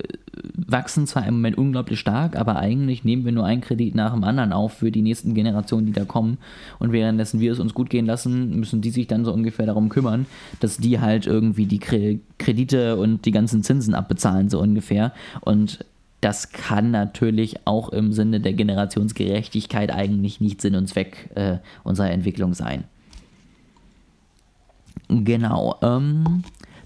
wachsen 0.55 1.07
zwar 1.07 1.27
im 1.27 1.35
Moment 1.35 1.57
unglaublich 1.59 2.01
stark, 2.01 2.37
aber 2.37 2.57
eigentlich 2.57 3.05
nehmen 3.05 3.25
wir 3.25 3.33
nur 3.33 3.44
einen 3.44 3.61
Kredit 3.61 3.94
nach 3.94 4.12
dem 4.12 4.25
anderen 4.25 4.53
auf 4.53 4.72
für 4.75 4.90
die 4.90 5.03
nächsten 5.03 5.35
Generationen, 5.35 5.87
die 5.87 5.92
da 5.92 6.05
kommen. 6.05 6.38
Und 6.79 6.92
währenddessen 6.92 7.40
wir 7.40 7.53
es 7.53 7.61
uns 7.61 7.75
gut 7.75 7.90
gehen 7.90 8.07
lassen, 8.07 8.59
müssen 8.59 8.81
die 8.81 8.90
sich 8.90 9.07
dann 9.07 9.25
so 9.25 9.33
ungefähr 9.33 9.66
darum 9.66 9.88
kümmern, 9.90 10.27
dass 10.61 10.79
die 10.79 11.01
halt 11.01 11.27
irgendwie 11.27 11.66
die 11.66 11.79
Kredite 11.79 12.96
und 12.96 13.27
die 13.27 13.33
ganzen 13.33 13.62
Zinsen 13.62 13.94
abbezahlen, 13.94 14.51
so 14.51 14.61
ungefähr. 14.61 15.12
Und 15.40 15.85
das 16.20 16.53
kann 16.53 16.92
natürlich 16.92 17.66
auch 17.66 17.88
im 17.88 18.12
Sinne 18.12 18.40
der 18.40 18.53
Generationsgerechtigkeit 18.53 19.92
eigentlich 19.92 20.40
nicht 20.40 20.61
Sinn 20.61 20.77
und 20.77 20.87
Zweck 20.88 21.31
äh, 21.35 21.59
unserer 21.83 22.11
Entwicklung 22.11 22.55
sein. 22.55 22.85
Genau. 25.25 25.77
Ähm, 25.83 26.42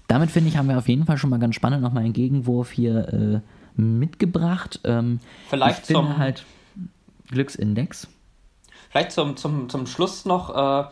damit 0.07 0.31
finde 0.31 0.49
ich, 0.49 0.57
haben 0.57 0.69
wir 0.69 0.77
auf 0.77 0.87
jeden 0.87 1.05
Fall 1.05 1.17
schon 1.17 1.29
mal 1.29 1.39
ganz 1.39 1.55
spannend 1.55 1.81
nochmal 1.81 2.03
einen 2.03 2.13
Gegenwurf 2.13 2.71
hier 2.71 3.43
äh, 3.77 3.81
mitgebracht. 3.81 4.79
Ähm, 4.83 5.19
Vielleicht 5.49 5.85
zum 5.85 6.17
halt 6.17 6.45
Glücksindex. 7.29 8.07
Vielleicht 8.89 9.11
zum, 9.11 9.35
zum, 9.35 9.69
zum 9.69 9.85
Schluss 9.85 10.25
noch, 10.25 10.49
äh, 10.49 10.87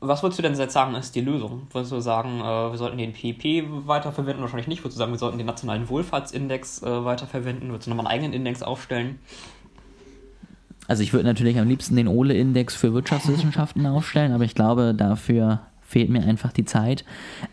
was 0.00 0.22
würdest 0.22 0.38
du 0.38 0.42
denn 0.42 0.54
jetzt 0.54 0.72
sagen, 0.72 0.94
ist 0.94 1.14
die 1.14 1.20
Lösung? 1.20 1.68
Würdest 1.70 1.92
du 1.92 2.00
sagen, 2.00 2.40
äh, 2.40 2.70
wir 2.70 2.76
sollten 2.76 2.98
den 2.98 3.12
PIP 3.12 3.86
weiterverwenden? 3.86 4.42
Wahrscheinlich 4.42 4.68
nicht. 4.68 4.82
Würdest 4.82 4.96
du 4.96 4.98
sagen, 4.98 5.12
wir 5.12 5.18
sollten 5.18 5.38
den 5.38 5.46
nationalen 5.46 5.88
Wohlfahrtsindex 5.88 6.82
äh, 6.82 7.04
weiterverwenden? 7.04 7.70
Würdest 7.70 7.86
du 7.86 7.90
nochmal 7.90 8.06
einen 8.06 8.14
eigenen 8.14 8.32
Index 8.32 8.62
aufstellen? 8.62 9.18
Also 10.88 11.02
ich 11.02 11.12
würde 11.12 11.26
natürlich 11.26 11.58
am 11.58 11.68
liebsten 11.68 11.96
den 11.96 12.08
Ole-Index 12.08 12.74
für 12.74 12.92
Wirtschaftswissenschaften 12.92 13.86
aufstellen, 13.86 14.32
aber 14.32 14.44
ich 14.44 14.54
glaube, 14.54 14.94
dafür 14.94 15.60
fehlt 15.92 16.10
mir 16.10 16.22
einfach 16.22 16.52
die 16.52 16.64
Zeit. 16.64 17.04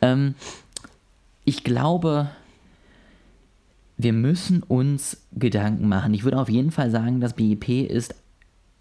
Ähm, 0.01 0.33
ich 1.45 1.63
glaube, 1.63 2.29
wir 3.97 4.13
müssen 4.13 4.63
uns 4.63 5.21
Gedanken 5.33 5.89
machen. 5.89 6.13
Ich 6.13 6.23
würde 6.23 6.39
auf 6.39 6.49
jeden 6.49 6.71
Fall 6.71 6.89
sagen, 6.89 7.19
das 7.19 7.33
BIP 7.33 7.67
ist 7.69 8.15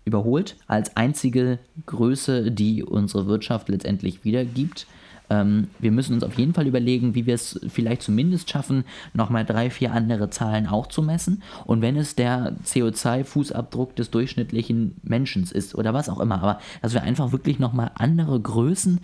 überholt 0.04 0.56
als 0.66 0.96
einzige 0.96 1.58
Größe, 1.86 2.50
die 2.50 2.82
unsere 2.82 3.26
Wirtschaft 3.26 3.68
letztendlich 3.68 4.24
wiedergibt. 4.24 4.86
Ähm, 5.28 5.68
wir 5.78 5.90
müssen 5.90 6.14
uns 6.14 6.22
auf 6.22 6.38
jeden 6.38 6.54
Fall 6.54 6.66
überlegen, 6.66 7.14
wie 7.14 7.26
wir 7.26 7.34
es 7.34 7.60
vielleicht 7.68 8.02
zumindest 8.02 8.48
schaffen, 8.48 8.84
nochmal 9.12 9.44
drei, 9.44 9.70
vier 9.70 9.92
andere 9.92 10.30
Zahlen 10.30 10.66
auch 10.66 10.86
zu 10.86 11.02
messen. 11.02 11.42
Und 11.66 11.82
wenn 11.82 11.96
es 11.96 12.14
der 12.14 12.56
CO2-Fußabdruck 12.64 13.94
des 13.96 14.10
durchschnittlichen 14.10 14.96
Menschen 15.02 15.42
ist 15.42 15.74
oder 15.74 15.92
was 15.94 16.08
auch 16.08 16.20
immer, 16.20 16.36
aber 16.42 16.60
dass 16.80 16.94
wir 16.94 17.02
einfach 17.02 17.32
wirklich 17.32 17.58
nochmal 17.58 17.90
andere 17.96 18.40
Größen 18.40 19.00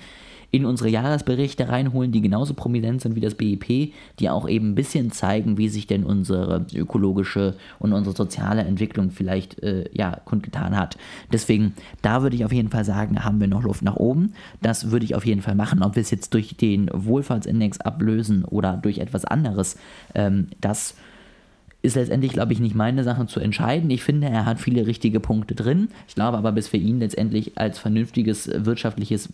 in 0.55 0.67
unsere 0.67 0.89
Jahresberichte 0.89 1.69
reinholen, 1.69 2.13
die 2.13 2.21
genauso 2.21 2.55
prominent 2.55 3.01
sind 3.01 3.17
wie 3.17 3.21
das 3.21 3.35
BIP, 3.35 3.93
die 4.21 4.31
auch 4.31 4.49
eben 4.49 4.71
ein 4.71 4.75
bisschen 4.77 5.11
zeigen, 5.11 5.59
wie 5.59 5.69
sich 5.69 5.89
denn 5.89 6.05
unsere 6.05 6.65
ökologische 6.73 7.57
und 7.81 7.93
unsere 7.93 8.15
soziale 8.15 8.63
Entwicklung 8.63 9.11
vielleicht 9.11 9.61
äh, 9.65 9.87
ja, 9.93 10.21
kundgetan 10.25 10.77
hat. 10.77 10.97
Deswegen, 11.33 11.75
da 12.03 12.23
würde 12.23 12.37
ich 12.37 12.45
auf 12.45 12.53
jeden 12.53 12.69
Fall 12.69 12.85
sagen, 12.85 13.25
haben 13.25 13.41
wir 13.41 13.49
noch 13.49 13.65
Luft 13.65 13.83
nach 13.83 13.97
oben. 13.97 14.33
Das 14.63 14.93
würde 14.93 15.05
ich 15.05 15.17
auf 15.17 15.27
jeden 15.27 15.43
Fall 15.43 15.57
machen. 15.57 15.83
Ob 15.83 15.97
wir 15.97 16.03
es 16.03 16.13
jetzt 16.13 16.33
durch 16.35 16.57
den 16.57 16.89
Wohlfahrtsindex 16.93 17.81
ablösen 17.81 18.45
oder 18.45 18.77
durch 18.77 18.99
etwas 18.99 19.25
anderes, 19.25 19.77
ähm, 20.15 20.47
das 20.61 20.95
ist 21.85 21.97
letztendlich, 21.97 22.33
glaube 22.33 22.55
ich, 22.55 22.61
nicht 22.61 22.75
meine 22.75 23.05
Sache 23.05 23.27
zu 23.27 23.41
entscheiden. 23.41 23.91
Ich 23.91 24.03
finde, 24.03 24.29
er 24.29 24.47
hat 24.47 24.59
viele 24.59 24.87
richtige 24.87 25.21
Punkte 25.21 25.55
drin. 25.55 25.89
Ich 26.09 26.15
glaube 26.15 26.39
aber, 26.39 26.51
bis 26.51 26.73
wir 26.73 26.81
ihn 26.81 26.99
letztendlich 26.99 27.59
als 27.59 27.79
vernünftiges 27.79 28.51
wirtschaftliches 28.55 29.29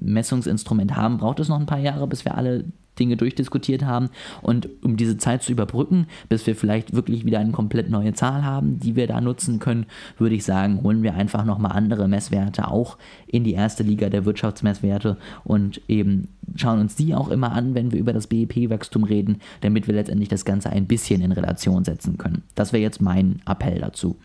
Messungsinstrument 0.00 0.94
haben, 0.94 1.18
braucht 1.18 1.40
es 1.40 1.48
noch 1.48 1.58
ein 1.58 1.66
paar 1.66 1.80
Jahre, 1.80 2.06
bis 2.06 2.24
wir 2.24 2.36
alle 2.36 2.64
Dinge 2.98 3.16
durchdiskutiert 3.16 3.84
haben. 3.84 4.10
Und 4.42 4.68
um 4.82 4.96
diese 4.96 5.16
Zeit 5.16 5.42
zu 5.42 5.52
überbrücken, 5.52 6.06
bis 6.28 6.46
wir 6.46 6.56
vielleicht 6.56 6.94
wirklich 6.94 7.24
wieder 7.24 7.38
eine 7.38 7.52
komplett 7.52 7.90
neue 7.90 8.14
Zahl 8.14 8.44
haben, 8.44 8.78
die 8.80 8.96
wir 8.96 9.06
da 9.06 9.20
nutzen 9.20 9.58
können, 9.58 9.86
würde 10.18 10.34
ich 10.34 10.44
sagen, 10.44 10.82
holen 10.82 11.02
wir 11.02 11.14
einfach 11.14 11.44
nochmal 11.44 11.72
andere 11.72 12.08
Messwerte 12.08 12.68
auch 12.68 12.98
in 13.26 13.44
die 13.44 13.54
erste 13.54 13.82
Liga 13.82 14.08
der 14.08 14.24
Wirtschaftsmesswerte 14.24 15.16
und 15.44 15.80
eben 15.88 16.28
schauen 16.54 16.80
uns 16.80 16.94
die 16.94 17.14
auch 17.14 17.28
immer 17.28 17.52
an, 17.52 17.74
wenn 17.74 17.92
wir 17.92 17.98
über 17.98 18.12
das 18.12 18.28
BIP-Wachstum 18.28 19.04
reden, 19.04 19.40
damit 19.60 19.86
wir 19.86 19.94
letztendlich 19.94 20.28
das 20.28 20.44
Ganze 20.44 20.70
ein 20.70 20.86
bisschen 20.86 21.20
in 21.20 21.32
Relation 21.32 21.84
setzen 21.84 22.18
können. 22.18 22.42
Das 22.54 22.72
wäre 22.72 22.82
jetzt 22.82 23.00
mein 23.00 23.40
Appell 23.46 23.80
dazu. 23.80 24.16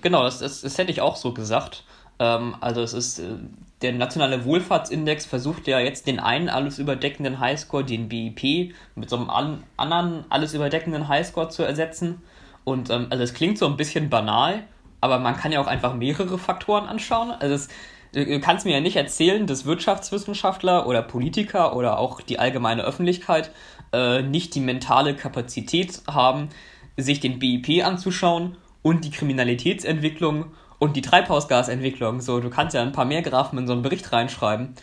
Genau, 0.00 0.22
das, 0.22 0.38
das, 0.38 0.60
das 0.62 0.78
hätte 0.78 0.90
ich 0.90 1.00
auch 1.00 1.16
so 1.16 1.34
gesagt. 1.34 1.84
Ähm, 2.18 2.54
also 2.60 2.82
es 2.82 2.92
ist, 2.92 3.18
äh, 3.18 3.34
der 3.82 3.92
nationale 3.92 4.44
Wohlfahrtsindex 4.44 5.26
versucht 5.26 5.68
ja 5.68 5.78
jetzt 5.78 6.06
den 6.06 6.18
einen 6.18 6.48
alles 6.48 6.78
überdeckenden 6.78 7.38
Highscore, 7.38 7.84
den 7.84 8.08
BIP, 8.08 8.74
mit 8.96 9.08
so 9.08 9.16
einem 9.16 9.30
an, 9.30 9.62
anderen 9.76 10.24
alles 10.30 10.54
überdeckenden 10.54 11.08
Highscore 11.08 11.48
zu 11.48 11.62
ersetzen. 11.62 12.22
Und 12.64 12.90
ähm, 12.90 13.06
also 13.10 13.22
es 13.22 13.34
klingt 13.34 13.56
so 13.56 13.66
ein 13.66 13.76
bisschen 13.76 14.10
banal, 14.10 14.64
aber 15.00 15.18
man 15.20 15.36
kann 15.36 15.52
ja 15.52 15.60
auch 15.60 15.68
einfach 15.68 15.94
mehrere 15.94 16.38
Faktoren 16.38 16.86
anschauen. 16.86 17.30
Also 17.30 17.54
es, 17.54 17.68
du 18.12 18.40
kannst 18.40 18.66
mir 18.66 18.72
ja 18.72 18.80
nicht 18.80 18.96
erzählen, 18.96 19.46
dass 19.46 19.64
Wirtschaftswissenschaftler 19.64 20.86
oder 20.88 21.02
Politiker 21.02 21.76
oder 21.76 21.98
auch 21.98 22.20
die 22.20 22.40
allgemeine 22.40 22.82
Öffentlichkeit 22.82 23.52
äh, 23.92 24.22
nicht 24.22 24.56
die 24.56 24.60
mentale 24.60 25.14
Kapazität 25.14 26.02
haben, 26.08 26.48
sich 26.96 27.20
den 27.20 27.38
BIP 27.38 27.84
anzuschauen 27.84 28.56
und 28.82 29.04
die 29.04 29.10
Kriminalitätsentwicklung 29.10 30.46
und 30.78 30.96
die 30.96 31.02
Treibhausgasentwicklung. 31.02 32.20
So, 32.20 32.40
du 32.40 32.50
kannst 32.50 32.74
ja 32.74 32.82
ein 32.82 32.92
paar 32.92 33.04
mehr 33.04 33.22
Graphen 33.22 33.58
in 33.58 33.66
so 33.66 33.72
einen 33.72 33.82
Bericht 33.82 34.12
reinschreiben. 34.12 34.74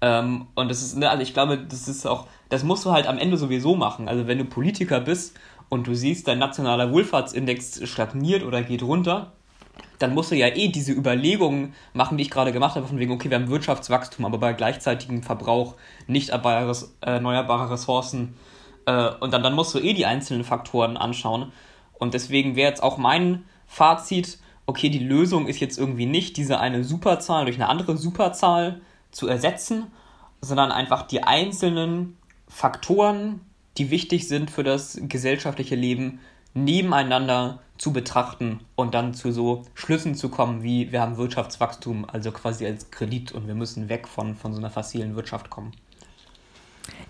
Ähm, 0.00 0.46
und 0.54 0.70
das 0.70 0.82
ist, 0.82 0.96
ne, 0.96 1.10
also 1.10 1.22
ich 1.22 1.34
glaube, 1.34 1.58
das 1.58 1.88
ist 1.88 2.06
auch, 2.06 2.26
das 2.48 2.62
musst 2.62 2.84
du 2.84 2.92
halt 2.92 3.06
am 3.06 3.18
Ende 3.18 3.36
sowieso 3.36 3.74
machen. 3.74 4.08
Also 4.08 4.26
wenn 4.26 4.38
du 4.38 4.44
Politiker 4.44 5.00
bist 5.00 5.36
und 5.68 5.86
du 5.86 5.94
siehst, 5.94 6.28
dein 6.28 6.38
nationaler 6.38 6.92
Wohlfahrtsindex 6.92 7.88
stagniert 7.88 8.42
oder 8.44 8.62
geht 8.62 8.82
runter, 8.82 9.32
dann 9.98 10.14
musst 10.14 10.30
du 10.30 10.36
ja 10.36 10.48
eh 10.48 10.68
diese 10.68 10.92
Überlegungen 10.92 11.74
machen, 11.92 12.16
die 12.16 12.22
ich 12.22 12.30
gerade 12.30 12.52
gemacht 12.52 12.76
habe, 12.76 12.86
von 12.86 12.98
wegen, 12.98 13.12
okay, 13.12 13.30
wir 13.30 13.36
haben 13.36 13.48
Wirtschaftswachstum, 13.48 14.24
aber 14.24 14.38
bei 14.38 14.52
gleichzeitigem 14.52 15.22
Verbrauch 15.22 15.74
nicht 16.06 16.30
erneuerbare 16.30 17.70
Ressourcen. 17.70 18.34
Äh, 18.86 19.10
und 19.20 19.32
dann, 19.32 19.42
dann 19.42 19.54
musst 19.54 19.74
du 19.74 19.80
eh 19.80 19.94
die 19.94 20.06
einzelnen 20.06 20.44
Faktoren 20.44 20.96
anschauen. 20.96 21.52
Und 21.98 22.14
deswegen 22.14 22.54
wäre 22.54 22.68
jetzt 22.68 22.82
auch 22.82 22.96
mein 22.96 23.44
Fazit, 23.66 24.38
okay, 24.68 24.90
die 24.90 24.98
Lösung 24.98 25.46
ist 25.48 25.60
jetzt 25.60 25.78
irgendwie 25.78 26.04
nicht, 26.04 26.36
diese 26.36 26.60
eine 26.60 26.84
Superzahl 26.84 27.46
durch 27.46 27.56
eine 27.56 27.70
andere 27.70 27.96
Superzahl 27.96 28.82
zu 29.10 29.26
ersetzen, 29.26 29.86
sondern 30.42 30.70
einfach 30.70 31.06
die 31.06 31.22
einzelnen 31.22 32.18
Faktoren, 32.46 33.40
die 33.78 33.90
wichtig 33.90 34.28
sind 34.28 34.50
für 34.50 34.64
das 34.64 35.00
gesellschaftliche 35.08 35.74
Leben, 35.74 36.20
nebeneinander 36.52 37.60
zu 37.78 37.94
betrachten 37.94 38.60
und 38.74 38.92
dann 38.92 39.14
zu 39.14 39.32
so 39.32 39.62
Schlüssen 39.72 40.14
zu 40.14 40.28
kommen, 40.28 40.62
wie 40.62 40.92
wir 40.92 41.00
haben 41.00 41.16
Wirtschaftswachstum, 41.16 42.04
also 42.06 42.30
quasi 42.30 42.66
als 42.66 42.90
Kredit 42.90 43.32
und 43.32 43.46
wir 43.46 43.54
müssen 43.54 43.88
weg 43.88 44.06
von, 44.06 44.34
von 44.34 44.52
so 44.52 44.58
einer 44.58 44.70
fossilen 44.70 45.16
Wirtschaft 45.16 45.48
kommen. 45.48 45.72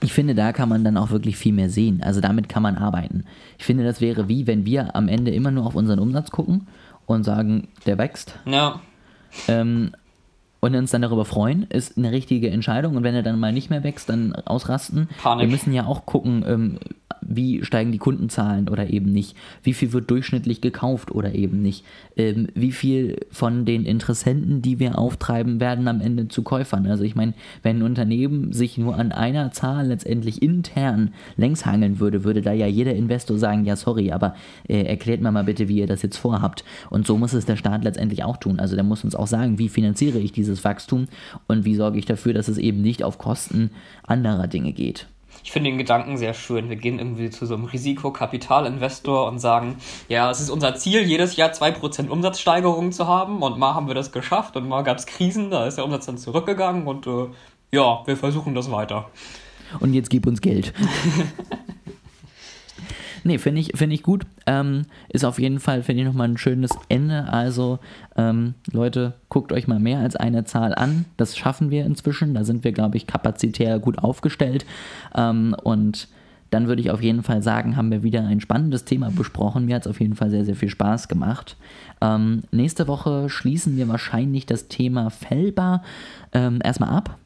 Ich 0.00 0.12
finde, 0.12 0.36
da 0.36 0.52
kann 0.52 0.68
man 0.68 0.84
dann 0.84 0.96
auch 0.96 1.10
wirklich 1.10 1.36
viel 1.36 1.52
mehr 1.52 1.70
sehen. 1.70 2.02
Also 2.02 2.20
damit 2.20 2.48
kann 2.48 2.62
man 2.62 2.76
arbeiten. 2.76 3.24
Ich 3.58 3.64
finde, 3.64 3.84
das 3.84 4.00
wäre 4.00 4.28
wie, 4.28 4.46
wenn 4.46 4.64
wir 4.64 4.94
am 4.94 5.08
Ende 5.08 5.32
immer 5.32 5.50
nur 5.50 5.66
auf 5.66 5.74
unseren 5.74 5.98
Umsatz 5.98 6.30
gucken 6.30 6.68
und 7.08 7.24
sagen, 7.24 7.68
der 7.86 7.98
wächst. 7.98 8.38
Ja. 8.44 8.80
Ähm, 9.48 9.92
und 10.60 10.74
uns 10.74 10.90
dann 10.90 11.02
darüber 11.02 11.24
freuen, 11.24 11.64
ist 11.64 11.96
eine 11.96 12.12
richtige 12.12 12.50
Entscheidung. 12.50 12.96
Und 12.96 13.04
wenn 13.04 13.14
er 13.14 13.22
dann 13.22 13.38
mal 13.38 13.52
nicht 13.52 13.70
mehr 13.70 13.84
wächst, 13.84 14.08
dann 14.08 14.34
ausrasten. 14.34 15.08
Panik. 15.22 15.46
Wir 15.46 15.50
müssen 15.50 15.72
ja 15.72 15.86
auch 15.86 16.04
gucken, 16.04 16.44
ähm, 16.46 16.78
wie 17.28 17.64
steigen 17.64 17.92
die 17.92 17.98
Kundenzahlen 17.98 18.68
oder 18.68 18.90
eben 18.90 19.12
nicht, 19.12 19.36
wie 19.62 19.74
viel 19.74 19.92
wird 19.92 20.10
durchschnittlich 20.10 20.60
gekauft 20.60 21.10
oder 21.10 21.34
eben 21.34 21.62
nicht, 21.62 21.84
ähm, 22.16 22.48
wie 22.54 22.72
viel 22.72 23.26
von 23.30 23.64
den 23.64 23.84
Interessenten, 23.84 24.62
die 24.62 24.78
wir 24.78 24.98
auftreiben, 24.98 25.60
werden 25.60 25.86
am 25.88 26.00
Ende 26.00 26.28
zu 26.28 26.42
Käufern. 26.42 26.86
Also 26.86 27.04
ich 27.04 27.14
meine, 27.14 27.34
wenn 27.62 27.78
ein 27.78 27.82
Unternehmen 27.82 28.52
sich 28.52 28.78
nur 28.78 28.96
an 28.96 29.12
einer 29.12 29.52
Zahl 29.52 29.88
letztendlich 29.88 30.42
intern 30.42 31.12
längs 31.36 31.66
hangeln 31.66 32.00
würde, 32.00 32.24
würde 32.24 32.42
da 32.42 32.52
ja 32.52 32.66
jeder 32.66 32.94
Investor 32.94 33.38
sagen, 33.38 33.64
ja 33.64 33.76
sorry, 33.76 34.10
aber 34.10 34.34
äh, 34.66 34.82
erklärt 34.82 35.20
mir 35.20 35.30
mal 35.30 35.44
bitte, 35.44 35.68
wie 35.68 35.78
ihr 35.78 35.86
das 35.86 36.02
jetzt 36.02 36.16
vorhabt. 36.16 36.64
Und 36.90 37.06
so 37.06 37.18
muss 37.18 37.34
es 37.34 37.46
der 37.46 37.56
Staat 37.56 37.84
letztendlich 37.84 38.24
auch 38.24 38.38
tun. 38.38 38.58
Also 38.58 38.74
der 38.74 38.84
muss 38.84 39.04
uns 39.04 39.14
auch 39.14 39.26
sagen, 39.26 39.58
wie 39.58 39.68
finanziere 39.68 40.18
ich 40.18 40.32
dieses 40.32 40.64
Wachstum 40.64 41.06
und 41.46 41.64
wie 41.64 41.74
sorge 41.74 41.98
ich 41.98 42.06
dafür, 42.06 42.32
dass 42.32 42.48
es 42.48 42.58
eben 42.58 42.80
nicht 42.80 43.04
auf 43.04 43.18
Kosten 43.18 43.70
anderer 44.06 44.46
Dinge 44.46 44.72
geht 44.72 45.06
ich 45.44 45.52
finde 45.52 45.70
den 45.70 45.78
Gedanken 45.78 46.16
sehr 46.16 46.34
schön. 46.34 46.68
Wir 46.68 46.76
gehen 46.76 46.98
irgendwie 46.98 47.30
zu 47.30 47.46
so 47.46 47.54
einem 47.54 47.64
Risikokapitalinvestor 47.64 49.26
und 49.28 49.38
sagen, 49.38 49.76
ja, 50.08 50.30
es 50.30 50.40
ist 50.40 50.50
unser 50.50 50.74
Ziel, 50.74 51.02
jedes 51.02 51.36
Jahr 51.36 51.50
2% 51.50 52.08
Umsatzsteigerung 52.08 52.92
zu 52.92 53.06
haben 53.06 53.42
und 53.42 53.58
mal 53.58 53.74
haben 53.74 53.86
wir 53.86 53.94
das 53.94 54.12
geschafft 54.12 54.56
und 54.56 54.68
mal 54.68 54.82
gab 54.82 54.98
es 54.98 55.06
Krisen, 55.06 55.50
da 55.50 55.66
ist 55.66 55.76
der 55.76 55.84
Umsatz 55.84 56.06
dann 56.06 56.18
zurückgegangen 56.18 56.86
und 56.86 57.06
äh, 57.06 57.26
ja, 57.70 58.02
wir 58.06 58.16
versuchen 58.16 58.54
das 58.54 58.70
weiter. 58.70 59.10
Und 59.80 59.92
jetzt 59.92 60.10
gib 60.10 60.26
uns 60.26 60.40
Geld. 60.40 60.72
Nee, 63.24 63.38
finde 63.38 63.60
ich, 63.60 63.72
find 63.74 63.92
ich 63.92 64.02
gut. 64.02 64.24
Ähm, 64.46 64.82
ist 65.08 65.24
auf 65.24 65.38
jeden 65.38 65.60
Fall, 65.60 65.82
finde 65.82 66.02
ich, 66.02 66.08
nochmal 66.08 66.28
ein 66.28 66.38
schönes 66.38 66.70
Ende. 66.88 67.32
Also, 67.32 67.78
ähm, 68.16 68.54
Leute, 68.70 69.14
guckt 69.28 69.52
euch 69.52 69.66
mal 69.66 69.78
mehr 69.80 69.98
als 69.98 70.16
eine 70.16 70.44
Zahl 70.44 70.74
an. 70.74 71.04
Das 71.16 71.36
schaffen 71.36 71.70
wir 71.70 71.84
inzwischen. 71.84 72.34
Da 72.34 72.44
sind 72.44 72.64
wir, 72.64 72.72
glaube 72.72 72.96
ich, 72.96 73.06
kapazitär 73.06 73.78
gut 73.78 73.98
aufgestellt. 73.98 74.64
Ähm, 75.14 75.54
und 75.62 76.08
dann 76.50 76.66
würde 76.66 76.80
ich 76.80 76.90
auf 76.90 77.02
jeden 77.02 77.22
Fall 77.22 77.42
sagen, 77.42 77.76
haben 77.76 77.90
wir 77.90 78.02
wieder 78.02 78.26
ein 78.26 78.40
spannendes 78.40 78.84
Thema 78.84 79.10
besprochen. 79.10 79.66
Mir 79.66 79.76
hat 79.76 79.82
es 79.82 79.88
auf 79.88 80.00
jeden 80.00 80.14
Fall 80.14 80.30
sehr, 80.30 80.44
sehr 80.44 80.56
viel 80.56 80.70
Spaß 80.70 81.08
gemacht. 81.08 81.56
Ähm, 82.00 82.42
nächste 82.50 82.88
Woche 82.88 83.28
schließen 83.28 83.76
wir 83.76 83.88
wahrscheinlich 83.88 84.46
das 84.46 84.68
Thema 84.68 85.10
Fellbar 85.10 85.82
ähm, 86.32 86.60
erstmal 86.64 86.90
ab. 86.90 87.18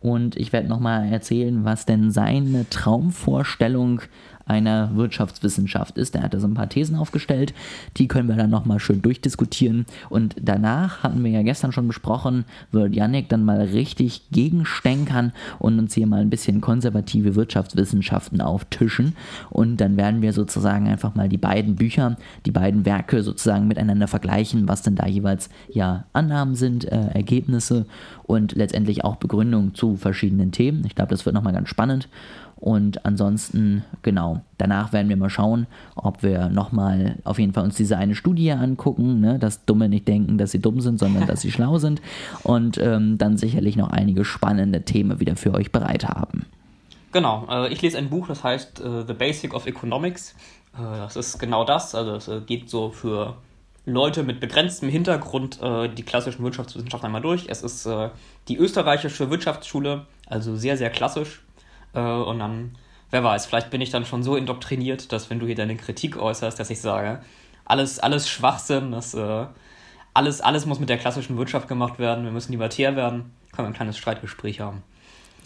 Und 0.00 0.36
ich 0.36 0.52
werde 0.52 0.68
nochmal 0.68 1.10
erzählen, 1.10 1.64
was 1.64 1.86
denn 1.86 2.10
seine 2.10 2.68
Traumvorstellung 2.68 4.02
einer 4.46 4.94
Wirtschaftswissenschaft 4.94 5.98
ist. 5.98 6.14
Er 6.14 6.22
hat 6.22 6.32
da 6.32 6.40
so 6.40 6.46
ein 6.46 6.54
paar 6.54 6.68
Thesen 6.68 6.96
aufgestellt, 6.96 7.52
die 7.96 8.06
können 8.06 8.28
wir 8.28 8.36
dann 8.36 8.50
nochmal 8.50 8.78
schön 8.78 9.02
durchdiskutieren. 9.02 9.86
Und 10.08 10.36
danach 10.40 11.02
hatten 11.02 11.22
wir 11.22 11.30
ja 11.32 11.42
gestern 11.42 11.72
schon 11.72 11.88
besprochen, 11.88 12.44
wird 12.70 12.94
Yannick 12.94 13.28
dann 13.28 13.44
mal 13.44 13.60
richtig 13.60 14.30
gegenstänkern 14.30 15.32
und 15.58 15.78
uns 15.78 15.94
hier 15.94 16.06
mal 16.06 16.20
ein 16.20 16.30
bisschen 16.30 16.60
konservative 16.60 17.34
Wirtschaftswissenschaften 17.34 18.40
auftischen. 18.40 19.16
Und 19.50 19.78
dann 19.78 19.96
werden 19.96 20.22
wir 20.22 20.32
sozusagen 20.32 20.86
einfach 20.86 21.16
mal 21.16 21.28
die 21.28 21.38
beiden 21.38 21.74
Bücher, 21.74 22.16
die 22.46 22.52
beiden 22.52 22.86
Werke 22.86 23.22
sozusagen 23.24 23.66
miteinander 23.66 24.06
vergleichen, 24.06 24.68
was 24.68 24.82
denn 24.82 24.94
da 24.94 25.06
jeweils 25.06 25.50
ja 25.68 26.04
Annahmen 26.12 26.54
sind, 26.54 26.84
äh, 26.84 27.08
Ergebnisse 27.14 27.86
und 28.22 28.52
letztendlich 28.52 29.04
auch 29.04 29.16
Begründungen 29.16 29.74
zu 29.74 29.96
verschiedenen 29.96 30.52
Themen. 30.52 30.84
Ich 30.86 30.94
glaube, 30.94 31.10
das 31.10 31.26
wird 31.26 31.34
nochmal 31.34 31.52
ganz 31.52 31.68
spannend. 31.68 32.08
Und 32.58 33.04
ansonsten, 33.04 33.84
genau, 34.02 34.40
danach 34.56 34.92
werden 34.92 35.10
wir 35.10 35.16
mal 35.16 35.28
schauen, 35.28 35.66
ob 35.94 36.22
wir 36.22 36.48
nochmal 36.48 37.16
auf 37.24 37.38
jeden 37.38 37.52
Fall 37.52 37.64
uns 37.64 37.76
diese 37.76 37.98
eine 37.98 38.14
Studie 38.14 38.50
angucken, 38.52 39.20
ne? 39.20 39.38
dass 39.38 39.66
Dumme 39.66 39.90
nicht 39.90 40.08
denken, 40.08 40.38
dass 40.38 40.52
sie 40.52 40.60
dumm 40.60 40.80
sind, 40.80 40.98
sondern 40.98 41.26
dass 41.26 41.42
sie 41.42 41.52
schlau 41.52 41.78
sind. 41.78 42.00
Und 42.42 42.78
ähm, 42.78 43.18
dann 43.18 43.36
sicherlich 43.36 43.76
noch 43.76 43.90
einige 43.90 44.24
spannende 44.24 44.82
Themen 44.82 45.20
wieder 45.20 45.36
für 45.36 45.52
euch 45.52 45.70
bereit 45.70 46.08
haben. 46.08 46.46
Genau, 47.12 47.46
äh, 47.50 47.72
ich 47.72 47.82
lese 47.82 47.98
ein 47.98 48.08
Buch, 48.08 48.26
das 48.26 48.42
heißt 48.42 48.80
äh, 48.80 49.04
The 49.06 49.12
Basic 49.12 49.52
of 49.54 49.66
Economics. 49.66 50.34
Äh, 50.74 50.82
das 50.82 51.16
ist 51.16 51.38
genau 51.38 51.64
das, 51.64 51.94
also 51.94 52.14
es 52.14 52.28
äh, 52.28 52.40
geht 52.40 52.70
so 52.70 52.90
für 52.90 53.36
Leute 53.84 54.22
mit 54.22 54.40
begrenztem 54.40 54.88
Hintergrund 54.88 55.60
äh, 55.62 55.88
die 55.88 56.02
klassischen 56.02 56.42
Wirtschaftswissenschaften 56.42 57.06
einmal 57.06 57.22
durch. 57.22 57.46
Es 57.48 57.62
ist 57.62 57.86
äh, 57.86 58.08
die 58.48 58.56
österreichische 58.56 59.30
Wirtschaftsschule, 59.30 60.06
also 60.26 60.56
sehr, 60.56 60.76
sehr 60.76 60.90
klassisch 60.90 61.42
äh, 61.96 62.00
und 62.00 62.38
dann, 62.38 62.76
wer 63.10 63.24
weiß, 63.24 63.46
vielleicht 63.46 63.70
bin 63.70 63.80
ich 63.80 63.90
dann 63.90 64.04
schon 64.04 64.22
so 64.22 64.36
indoktriniert, 64.36 65.12
dass 65.12 65.30
wenn 65.30 65.40
du 65.40 65.46
hier 65.46 65.54
deine 65.54 65.76
Kritik 65.76 66.16
äußerst, 66.16 66.58
dass 66.60 66.70
ich 66.70 66.80
sage, 66.80 67.20
alles, 67.64 67.98
alles 67.98 68.28
Schwachsinn, 68.28 68.92
das, 68.92 69.14
äh, 69.14 69.46
alles, 70.14 70.40
alles 70.40 70.66
muss 70.66 70.78
mit 70.80 70.88
der 70.88 70.98
klassischen 70.98 71.36
Wirtschaft 71.36 71.68
gemacht 71.68 71.98
werden, 71.98 72.24
wir 72.24 72.32
müssen 72.32 72.52
libertär 72.52 72.96
werden, 72.96 73.32
können 73.52 73.66
wir 73.66 73.72
ein 73.72 73.74
kleines 73.74 73.98
Streitgespräch 73.98 74.60
haben. 74.60 74.82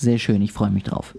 Sehr 0.01 0.17
schön, 0.17 0.41
ich 0.41 0.55
freue 0.55 0.71
mich 0.71 0.85
drauf. 0.85 1.15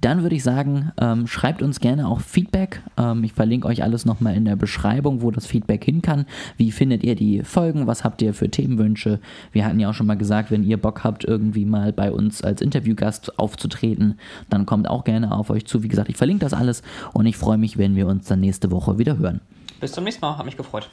Dann 0.00 0.22
würde 0.22 0.34
ich 0.34 0.42
sagen, 0.42 0.90
ähm, 1.00 1.28
schreibt 1.28 1.62
uns 1.62 1.78
gerne 1.78 2.08
auch 2.08 2.18
Feedback. 2.18 2.82
Ähm, 2.96 3.22
ich 3.22 3.32
verlinke 3.32 3.68
euch 3.68 3.84
alles 3.84 4.06
nochmal 4.06 4.34
in 4.34 4.44
der 4.44 4.56
Beschreibung, 4.56 5.22
wo 5.22 5.30
das 5.30 5.46
Feedback 5.46 5.84
hin 5.84 6.02
kann. 6.02 6.26
Wie 6.56 6.72
findet 6.72 7.04
ihr 7.04 7.14
die 7.14 7.44
Folgen? 7.44 7.86
Was 7.86 8.02
habt 8.02 8.22
ihr 8.22 8.34
für 8.34 8.50
Themenwünsche? 8.50 9.20
Wir 9.52 9.64
hatten 9.64 9.78
ja 9.78 9.88
auch 9.88 9.94
schon 9.94 10.08
mal 10.08 10.16
gesagt, 10.16 10.50
wenn 10.50 10.64
ihr 10.64 10.78
Bock 10.78 11.04
habt, 11.04 11.24
irgendwie 11.24 11.64
mal 11.64 11.92
bei 11.92 12.10
uns 12.10 12.42
als 12.42 12.60
Interviewgast 12.60 13.38
aufzutreten, 13.38 14.18
dann 14.50 14.66
kommt 14.66 14.90
auch 14.90 15.04
gerne 15.04 15.30
auf 15.30 15.50
euch 15.50 15.64
zu. 15.66 15.84
Wie 15.84 15.88
gesagt, 15.88 16.08
ich 16.08 16.16
verlinke 16.16 16.44
das 16.44 16.54
alles 16.54 16.82
und 17.12 17.26
ich 17.26 17.36
freue 17.36 17.56
mich, 17.56 17.78
wenn 17.78 17.94
wir 17.94 18.08
uns 18.08 18.26
dann 18.26 18.40
nächste 18.40 18.72
Woche 18.72 18.98
wieder 18.98 19.16
hören. 19.18 19.42
Bis 19.78 19.92
zum 19.92 20.02
nächsten 20.02 20.22
Mal, 20.22 20.36
hat 20.36 20.44
mich 20.44 20.56
gefreut. 20.56 20.90